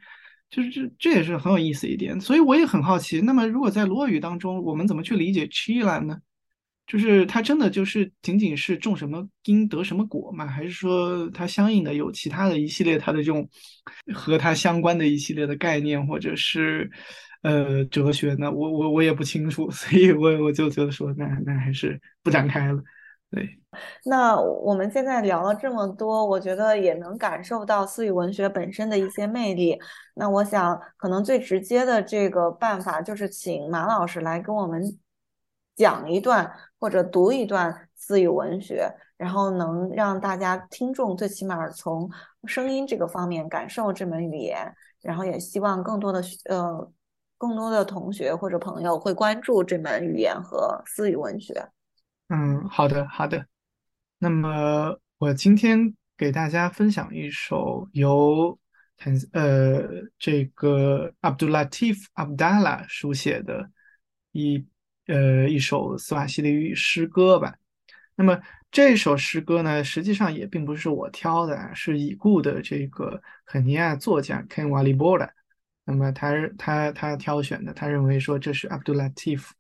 [0.51, 3.21] 就是这，这也是很有意思一点，所以我也很好奇。
[3.21, 6.19] 那么，如果在罗语当中，我们怎么去理解 chila 呢？
[6.87, 10.47] 就是它真的就是仅仅是种什么因得什么果吗？
[10.47, 13.47] 还是说它相应的有其他的一系列它的这种
[14.15, 16.91] 和它相关的一系列的概念或者是
[17.43, 18.51] 呃哲学呢？
[18.51, 22.83] 我我我也不清楚，所以我我就觉得说，那那还是不展开了。
[23.31, 23.59] 对，
[24.05, 29.79] 那我们现在聊了这么多，我觉得也能感受到私语文学本身的一些魅力。
[30.15, 34.83] 那我想，可能最直接的这个办法就是请马老师来跟我们
[35.77, 36.51] 讲一段
[36.81, 42.11] 或者读一段私语文学，然后能让大家听众最起码从
[42.47, 46.91] 声音这个方面感受这门语言，然后也希望更多的呃
[47.37, 51.69] 更多的同学或者朋友会关注这门语言和私语文学。
[52.31, 53.45] 嗯，好的，好的。
[54.19, 58.59] 那么我今天给大家分享一首由
[58.97, 59.87] 坦呃
[60.19, 63.71] 这个 Abdulatif Abdallah 书写的
[64.33, 64.67] 一
[65.07, 67.55] 呃一首斯瓦西里语诗歌吧。
[68.17, 68.41] 那么
[68.73, 75.31] 这首诗歌呢，实际上也并不是我挑的，是已故的这个肯尼亚作家 Ken Walibora。
[75.85, 79.51] 那么他他他挑选的，他认为说这是 Abdulatif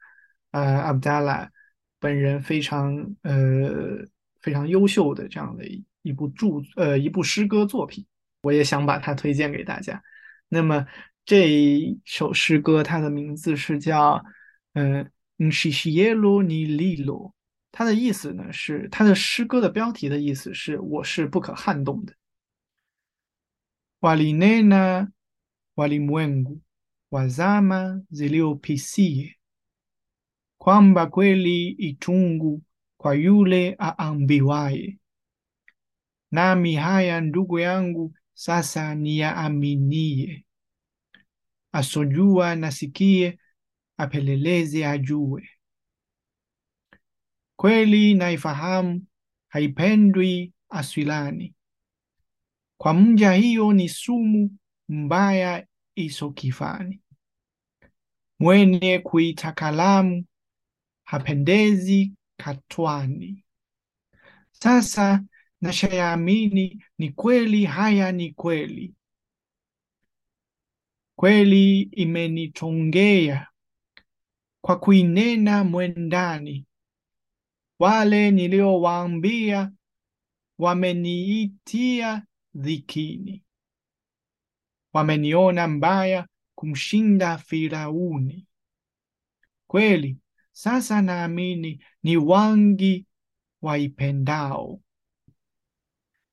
[0.50, 1.48] 呃 Abdallah。
[2.00, 4.04] 本人非常呃
[4.40, 8.06] 非常优秀的这样的一一部著呃一部诗歌作品，
[8.42, 10.02] 我也想把它推荐给大家。
[10.48, 10.86] 那么
[11.24, 14.24] 这一首诗歌，它的名字是叫
[14.72, 17.32] 嗯 n s h i y e l o ni lilo，
[17.70, 22.14] 它的意思呢是它的诗歌的标题的意思是我是不可撼动的。
[24.00, 25.08] Walinena
[25.76, 26.60] walimwengu
[27.10, 29.34] wazama ziliopisia
[30.58, 32.62] kwamba kweli itungu
[33.00, 34.98] kwa yule aambiwaye.
[36.30, 40.44] Nami haya ndugu yangu sasa niyaaminie,
[41.72, 43.38] asojua nasikie,
[43.96, 45.48] apeleleze ajue.
[47.56, 49.06] Kweli naifahamu,
[49.48, 51.54] haipendwi aswilani,
[52.80, 54.56] kwa mja hiyo ni sumu
[54.88, 57.00] mbaya isokifani.
[58.38, 60.24] Mwenye kuitakalamu
[61.04, 63.44] hapendezi katwani.
[64.52, 65.24] Sasa
[65.60, 68.94] nashayaamini ni kweli, haya ni kweli,
[71.16, 73.46] kweli imenitongea
[74.60, 76.66] kwa kuinena mwendani.
[77.78, 79.72] Wale niliowaambia
[80.58, 83.44] wameniitia dhikini,
[84.92, 88.46] wameniona mbaya kumshinda Firauni.
[89.66, 90.16] Kweli
[90.52, 93.04] sasa naamini ni wangi
[93.60, 94.80] waipendao。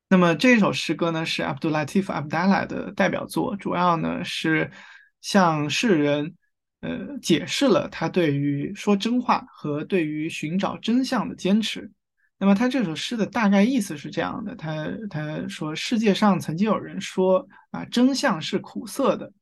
[0.07, 4.71] 那么这首诗歌呢，是 Abdulatif Abdallah 的代表作，主要呢是
[5.19, 6.35] 向世人，
[6.79, 11.91] 呃解释了他对于说真话和对于寻找真相的坚持。
[12.37, 19.33] 那么他这首诗的大概意思是这样的：他他说世界上曾经有人说啊，真相是苦涩的，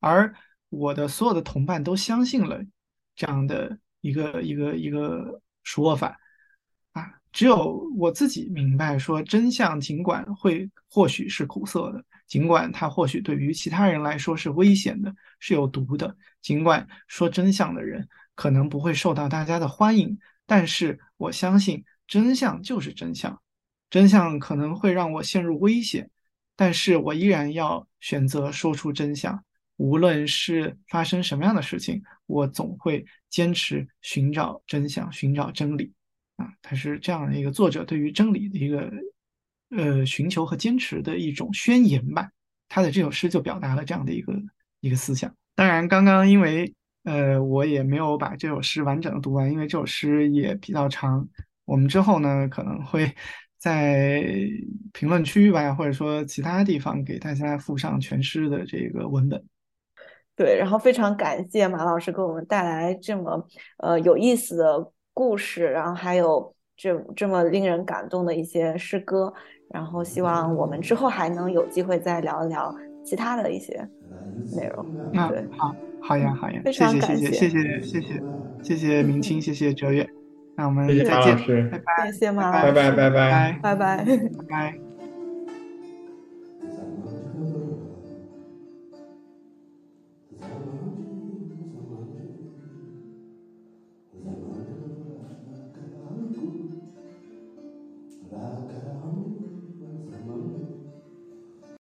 [0.00, 0.34] 而
[0.68, 2.60] 我的所有的同伴都相信了
[3.14, 6.18] 这样的一个一个一个说法
[6.92, 21.84] 啊，只有我自己明白说真相，尽管会或许是苦涩的，尽管它或许对于其他人来说是危险的，是有毒的，尽管说真相的人可能不会受到大家的欢迎，但是我相信。
[22.08, 23.40] 真相就是真相，
[23.88, 26.10] 真相可能会让我陷入危险，
[26.56, 29.42] 但是我依然要选择说出真相。
[29.76, 32.02] 无论是发生什么样的事情，
[32.32, 35.92] 我总会坚持寻找真相，寻找真理。
[36.36, 38.90] 啊，他是这样的一个作者对于真理的一个
[39.68, 42.30] 呃寻求和坚持的一种宣言吧。
[42.68, 44.32] 他的这首诗就表达了这样的一个
[44.80, 45.32] 一个思想。
[45.54, 46.72] 当然，刚刚因为
[47.04, 51.28] 呃我也没有把这首诗完整的读完，因为这首诗也比较长。
[51.66, 53.14] 我们之后呢，可能会
[53.58, 54.24] 在
[54.92, 59.44] 评论区吧，或者说其他地方给大家附上全诗的这个文本。
[60.42, 63.46] 对，然后非常感谢马老师给我们带来这么
[63.78, 69.32] 呃有意思的故事，然后还有这这么令人感动的一些诗歌。
[69.70, 72.74] 然后希望我们之后还能有机会再聊一聊
[73.04, 73.88] 其他的一些
[74.56, 74.84] 内容。
[75.12, 75.72] 那好，
[76.02, 78.22] 好呀，好呀，非常感谢，谢谢，谢谢，谢谢，
[78.62, 80.06] 谢谢明清，谢谢哲远。
[80.56, 84.81] 那我们再见，拜拜，谢谢马老师，拜拜，拜拜，拜拜，拜拜。